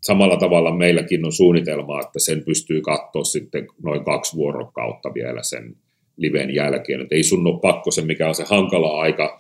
samalla 0.02 0.38
tavalla 0.38 0.76
meilläkin 0.76 1.26
on 1.26 1.32
suunnitelma, 1.32 2.02
että 2.02 2.20
sen 2.20 2.44
pystyy 2.46 2.82
katsoa 2.82 3.24
sitten 3.24 3.68
noin 3.84 4.04
kaksi 4.04 4.36
vuorokautta 4.36 5.14
vielä 5.14 5.44
sen 5.44 5.76
liven 6.18 6.56
jälkeen. 6.56 7.02
Että 7.02 7.16
ei 7.16 7.24
sun 7.24 7.48
ole 7.48 7.60
pakko 7.60 7.92
se, 7.92 8.02
mikä 8.02 8.28
on 8.28 8.36
se 8.36 8.44
hankala 8.44 9.02
aika 9.02 9.40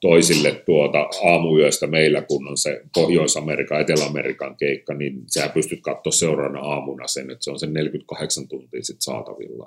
toisille 0.00 0.62
tuota 0.66 1.08
aamuyöstä 1.24 1.86
meillä, 1.86 2.22
kun 2.22 2.48
on 2.48 2.56
se 2.56 2.82
Pohjois-Amerikan, 2.94 3.80
Etelä-Amerikan 3.80 4.56
keikka, 4.56 4.94
niin 4.94 5.22
sä 5.26 5.48
pystyt 5.48 5.80
katsoa 5.82 6.12
seuraavana 6.12 6.60
aamuna 6.60 7.06
sen, 7.06 7.30
että 7.30 7.44
se 7.44 7.50
on 7.50 7.58
sen 7.58 7.72
48 7.72 8.48
tuntia 8.48 8.82
sitten 8.82 9.02
saatavilla. 9.02 9.64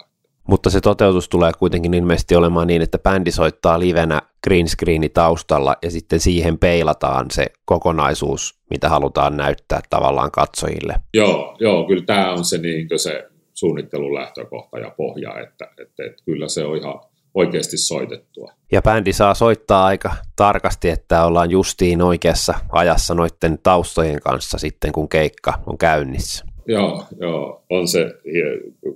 Mutta 0.48 0.70
se 0.70 0.82
toteutus 0.82 1.30
tulee 1.30 1.52
kuitenkin 1.60 1.94
ilmeisesti 1.94 2.36
olemaan 2.36 2.68
niin, 2.68 2.82
että 2.82 2.98
bändi 2.98 3.32
soittaa 3.32 3.80
livenä 3.80 4.22
green 4.44 4.68
screeni 4.68 5.10
taustalla 5.10 5.76
ja 5.82 5.92
sitten 5.92 6.20
siihen 6.20 6.60
peilataan 6.60 7.26
se 7.32 7.46
kokonaisuus, 7.66 8.60
mitä 8.70 8.90
halutaan 8.90 9.38
näyttää 9.38 9.82
tavallaan 9.90 10.32
katsojille. 10.32 10.96
Joo, 11.14 11.58
joo 11.60 11.88
kyllä 11.88 12.04
tämä 12.06 12.34
on 12.34 12.46
se, 12.46 12.58
niin 12.58 12.88
se 12.96 13.28
suunnittelun 13.54 14.14
lähtökohta 14.14 14.80
ja 14.80 14.94
pohja, 14.98 15.40
että, 15.40 15.66
että, 15.82 16.04
että 16.06 16.24
kyllä 16.26 16.48
se 16.48 16.66
on 16.66 16.78
ihan 16.78 17.00
oikeasti 17.34 17.78
soitettua. 17.78 18.52
Ja 18.72 18.82
bändi 18.82 19.14
saa 19.14 19.34
soittaa 19.34 19.86
aika 19.86 20.16
tarkasti, 20.36 20.90
että 20.90 21.26
ollaan 21.26 21.52
justiin 21.52 22.02
oikeassa 22.02 22.54
ajassa 22.70 23.14
noiden 23.14 23.60
taustojen 23.64 24.22
kanssa 24.22 24.58
sitten, 24.58 24.92
kun 24.92 25.10
keikka 25.10 25.54
on 25.66 25.78
käynnissä. 25.78 26.46
Joo, 26.68 27.04
joo, 27.20 27.66
on 27.70 27.88
se 27.88 28.14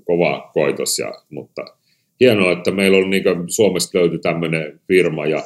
kova 0.06 0.50
koitos, 0.54 1.00
ja, 1.00 1.14
mutta 1.30 1.66
hienoa, 2.20 2.52
että 2.52 2.72
meillä 2.72 2.98
on 2.98 3.10
niin 3.10 3.24
Suomesta 3.48 3.98
löyty 4.00 4.20
tämmöinen 4.20 4.80
firma, 4.88 5.26
ja 5.26 5.44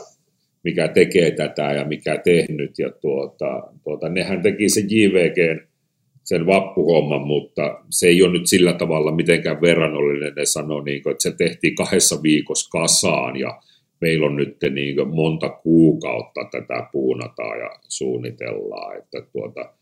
mikä 0.64 0.88
tekee 0.88 1.32
tätä 1.32 1.74
ja 1.74 1.86
mikä 1.86 2.18
tehnyt, 2.18 2.80
ja 2.80 2.92
tuota, 2.92 3.64
tuota, 3.84 4.10
nehän 4.10 4.42
teki 4.42 4.70
se 4.70 4.82
JVG 4.90 5.62
sen 6.24 6.46
vappuhomman, 6.46 7.22
mutta 7.22 7.80
se 7.90 8.08
ei 8.08 8.24
ole 8.24 8.32
nyt 8.32 8.48
sillä 8.48 8.74
tavalla 8.74 9.12
mitenkään 9.12 9.62
verrannollinen, 9.62 10.34
ne 10.36 10.46
sanoo, 10.46 10.82
niin 10.82 11.04
kuin, 11.04 11.12
että 11.12 11.24
se 11.24 11.36
tehtiin 11.38 11.76
kahdessa 11.76 12.24
viikossa 12.24 12.70
kasaan, 12.70 13.40
ja 13.40 13.62
meillä 14.02 14.26
on 14.26 14.36
nyt 14.36 14.58
niin 14.70 15.08
monta 15.08 15.50
kuukautta 15.50 16.42
tätä 16.52 16.88
puunataan 16.92 17.60
ja 17.60 17.70
suunnitellaan, 17.90 18.98
että 18.98 19.22
tuota, 19.34 19.74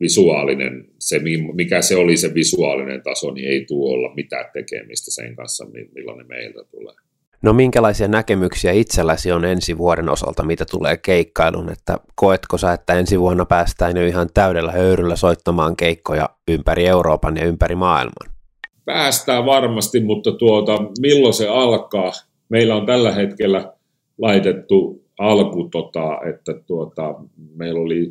visuaalinen, 0.00 0.84
se, 0.98 1.20
mikä 1.52 1.82
se 1.82 1.96
oli 1.96 2.16
se 2.16 2.34
visuaalinen 2.34 3.02
taso, 3.02 3.30
niin 3.30 3.48
ei 3.48 3.64
tuo 3.68 3.92
olla 3.92 4.14
mitään 4.14 4.44
tekemistä 4.52 5.10
sen 5.10 5.36
kanssa, 5.36 5.66
millainen 5.94 6.26
meiltä 6.28 6.64
tulee. 6.70 6.94
No 7.42 7.52
minkälaisia 7.52 8.08
näkemyksiä 8.08 8.72
itselläsi 8.72 9.32
on 9.32 9.44
ensi 9.44 9.78
vuoden 9.78 10.08
osalta, 10.08 10.42
mitä 10.42 10.64
tulee 10.70 10.96
keikkailun, 10.96 11.72
että 11.72 11.98
koetko 12.14 12.58
sä, 12.58 12.72
että 12.72 12.94
ensi 12.94 13.20
vuonna 13.20 13.44
päästään 13.44 13.96
jo 13.96 14.06
ihan 14.06 14.28
täydellä 14.34 14.72
höyryllä 14.72 15.16
soittamaan 15.16 15.76
keikkoja 15.76 16.28
ympäri 16.48 16.86
Euroopan 16.86 17.36
ja 17.36 17.44
ympäri 17.44 17.74
maailman? 17.74 18.34
Päästään 18.84 19.46
varmasti, 19.46 20.00
mutta 20.00 20.32
tuota, 20.32 20.72
milloin 21.00 21.34
se 21.34 21.48
alkaa? 21.48 22.12
Meillä 22.48 22.76
on 22.76 22.86
tällä 22.86 23.12
hetkellä 23.12 23.72
laitettu 24.18 25.04
alku, 25.18 25.68
tota, 25.68 26.18
että 26.28 26.54
tuota, 26.66 27.14
meillä 27.54 27.80
oli 27.80 28.08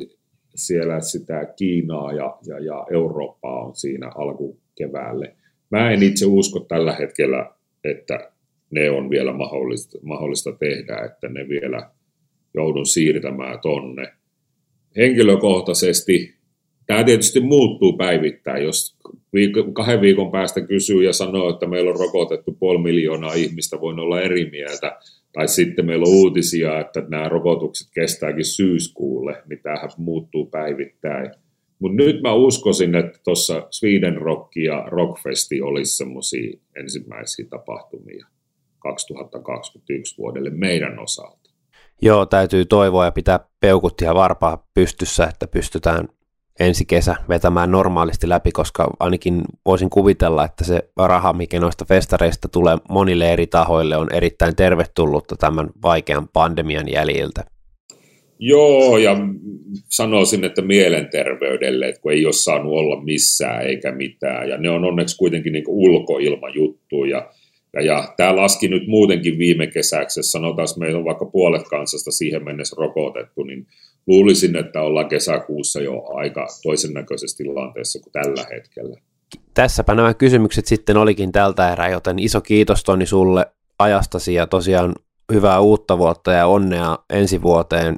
siellä 0.58 1.00
sitä 1.00 1.54
Kiinaa 1.56 2.12
ja, 2.12 2.38
ja, 2.46 2.58
ja 2.58 2.86
Eurooppaa 2.92 3.64
on 3.64 3.76
siinä 3.76 4.12
alkukeväälle. 4.14 5.34
Mä 5.70 5.90
en 5.90 6.02
itse 6.02 6.26
usko 6.26 6.60
tällä 6.60 6.92
hetkellä, 6.92 7.50
että 7.84 8.30
ne 8.70 8.90
on 8.90 9.10
vielä 9.10 9.32
mahdollista, 9.32 9.98
mahdollista 10.02 10.52
tehdä, 10.52 10.96
että 11.04 11.28
ne 11.28 11.48
vielä 11.48 11.90
joudun 12.54 12.86
siirtämään 12.86 13.60
tonne. 13.60 14.12
Henkilökohtaisesti 14.96 16.34
tämä 16.86 17.04
tietysti 17.04 17.40
muuttuu 17.40 17.96
päivittäin, 17.96 18.64
jos 18.64 18.96
kahden 19.72 20.00
viikon 20.00 20.30
päästä 20.30 20.60
kysyy 20.60 21.04
ja 21.04 21.12
sanoo, 21.12 21.50
että 21.50 21.66
meillä 21.66 21.90
on 21.90 22.00
rokotettu 22.00 22.52
puoli 22.52 22.78
miljoonaa 22.78 23.32
ihmistä, 23.32 23.80
voin 23.80 23.98
olla 23.98 24.20
eri 24.20 24.50
mieltä. 24.50 24.98
Tai 25.38 25.48
sitten 25.48 25.86
meillä 25.86 26.02
on 26.02 26.14
uutisia, 26.14 26.80
että 26.80 27.02
nämä 27.08 27.28
rokotukset 27.28 27.88
kestääkin 27.94 28.44
syyskuulle, 28.44 29.42
niin 29.48 29.60
tämähän 29.62 29.90
muuttuu 29.96 30.46
päivittäin. 30.46 31.30
Mutta 31.78 31.96
nyt 31.96 32.22
mä 32.22 32.32
uskoisin, 32.32 32.94
että 32.94 33.18
tuossa 33.24 33.66
Sweden 33.70 34.16
Rock 34.16 34.56
ja 34.56 34.84
Rockfesti 34.86 35.62
olisi 35.62 35.96
semmoisia 35.96 36.58
ensimmäisiä 36.76 37.46
tapahtumia 37.50 38.26
2021 38.78 40.18
vuodelle 40.18 40.50
meidän 40.50 40.98
osalta. 40.98 41.50
Joo, 42.02 42.26
täytyy 42.26 42.64
toivoa 42.64 43.04
ja 43.04 43.12
pitää 43.12 43.40
peukut 43.60 44.00
ja 44.00 44.14
varpaa 44.14 44.68
pystyssä, 44.74 45.24
että 45.24 45.46
pystytään 45.46 46.08
ensi 46.60 46.84
kesä 46.84 47.16
vetämään 47.28 47.70
normaalisti 47.70 48.28
läpi, 48.28 48.52
koska 48.52 48.90
ainakin 49.00 49.42
voisin 49.66 49.90
kuvitella, 49.90 50.44
että 50.44 50.64
se 50.64 50.90
raha, 50.96 51.32
mikä 51.32 51.60
noista 51.60 51.84
festareista 51.84 52.48
tulee 52.48 52.76
monille 52.90 53.32
eri 53.32 53.46
tahoille, 53.46 53.96
on 53.96 54.14
erittäin 54.14 54.56
tervetullutta 54.56 55.36
tämän 55.36 55.70
vaikean 55.82 56.28
pandemian 56.32 56.92
jäljiltä. 56.92 57.44
Joo, 58.38 58.98
ja 58.98 59.16
sanoisin, 59.88 60.44
että 60.44 60.62
mielenterveydelle, 60.62 61.88
että 61.88 62.00
kun 62.00 62.12
ei 62.12 62.24
ole 62.24 62.32
saanut 62.32 62.72
olla 62.72 63.02
missään 63.04 63.66
eikä 63.66 63.92
mitään, 63.92 64.48
ja 64.48 64.58
ne 64.58 64.70
on 64.70 64.84
onneksi 64.84 65.16
kuitenkin 65.16 65.52
niin 65.52 65.64
ulkoilmajuttuja, 65.66 67.16
ja 67.16 67.30
ja, 67.74 67.82
ja 67.82 68.14
tämä 68.16 68.36
laski 68.36 68.68
nyt 68.68 68.86
muutenkin 68.86 69.38
viime 69.38 69.66
kesäksi, 69.66 70.22
sanotaan, 70.22 70.68
että 70.68 70.80
meillä 70.80 70.98
on 70.98 71.04
vaikka 71.04 71.26
puolet 71.26 71.68
kansasta 71.70 72.10
siihen 72.10 72.44
mennessä 72.44 72.76
rokotettu, 72.78 73.42
niin 73.42 73.66
luulisin, 74.08 74.56
että 74.56 74.82
ollaan 74.82 75.08
kesäkuussa 75.08 75.80
jo 75.80 76.04
aika 76.14 76.46
toisen 76.62 76.92
näköisessä 76.92 77.36
tilanteessa 77.36 77.98
kuin 78.02 78.12
tällä 78.12 78.46
hetkellä. 78.54 78.96
Tässäpä 79.54 79.94
nämä 79.94 80.14
kysymykset 80.14 80.66
sitten 80.66 80.96
olikin 80.96 81.32
tältä 81.32 81.72
erää, 81.72 81.88
joten 81.88 82.18
iso 82.18 82.40
kiitos 82.40 82.84
Toni 82.84 83.06
sulle 83.06 83.46
ajastasi 83.78 84.34
ja 84.34 84.46
tosiaan 84.46 84.94
hyvää 85.32 85.60
uutta 85.60 85.98
vuotta 85.98 86.32
ja 86.32 86.46
onnea 86.46 86.98
ensi 87.10 87.42
vuoteen 87.42 87.96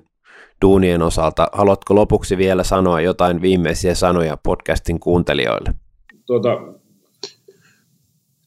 duunien 0.62 1.02
osalta. 1.02 1.48
Haluatko 1.52 1.94
lopuksi 1.94 2.36
vielä 2.36 2.64
sanoa 2.64 3.00
jotain 3.00 3.42
viimeisiä 3.42 3.94
sanoja 3.94 4.36
podcastin 4.36 5.00
kuuntelijoille? 5.00 5.74
Tuota, 6.26 6.48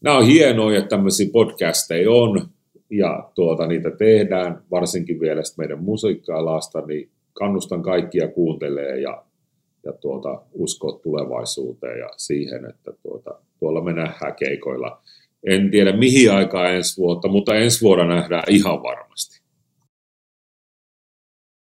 nämä 0.02 0.18
on 0.18 0.26
hienoja, 0.26 0.80
että 0.80 0.90
tämmöisiä 0.90 1.30
podcasteja 1.34 2.12
on 2.12 2.50
ja 2.90 3.30
tuota, 3.36 3.68
niitä 3.68 3.92
tehdään, 3.92 4.64
varsinkin 4.72 5.20
vielä 5.20 5.42
meidän 5.58 5.84
musiikkialasta, 5.84 6.82
niin 6.82 7.10
kannustan 7.34 7.82
kaikkia 7.82 8.28
kuuntelee 8.28 9.00
ja, 9.00 9.24
ja 9.84 9.94
tuota, 9.94 10.42
uskoa 10.54 11.00
tulevaisuuteen 11.04 12.00
ja 12.00 12.10
siihen, 12.18 12.70
että 12.70 12.92
tuota, 13.04 13.40
tuolla 13.60 13.82
me 13.82 13.94
nähdään 13.94 14.36
keikoilla. 14.36 15.02
En 15.48 15.72
tiedä 15.72 15.98
mihin 15.98 16.32
aikaan 16.32 16.76
ensi 16.76 16.98
vuotta, 16.98 17.28
mutta 17.28 17.56
ensi 17.56 17.82
vuonna 17.82 18.16
nähdään 18.16 18.44
ihan 18.50 18.84
varmasti. 18.84 19.33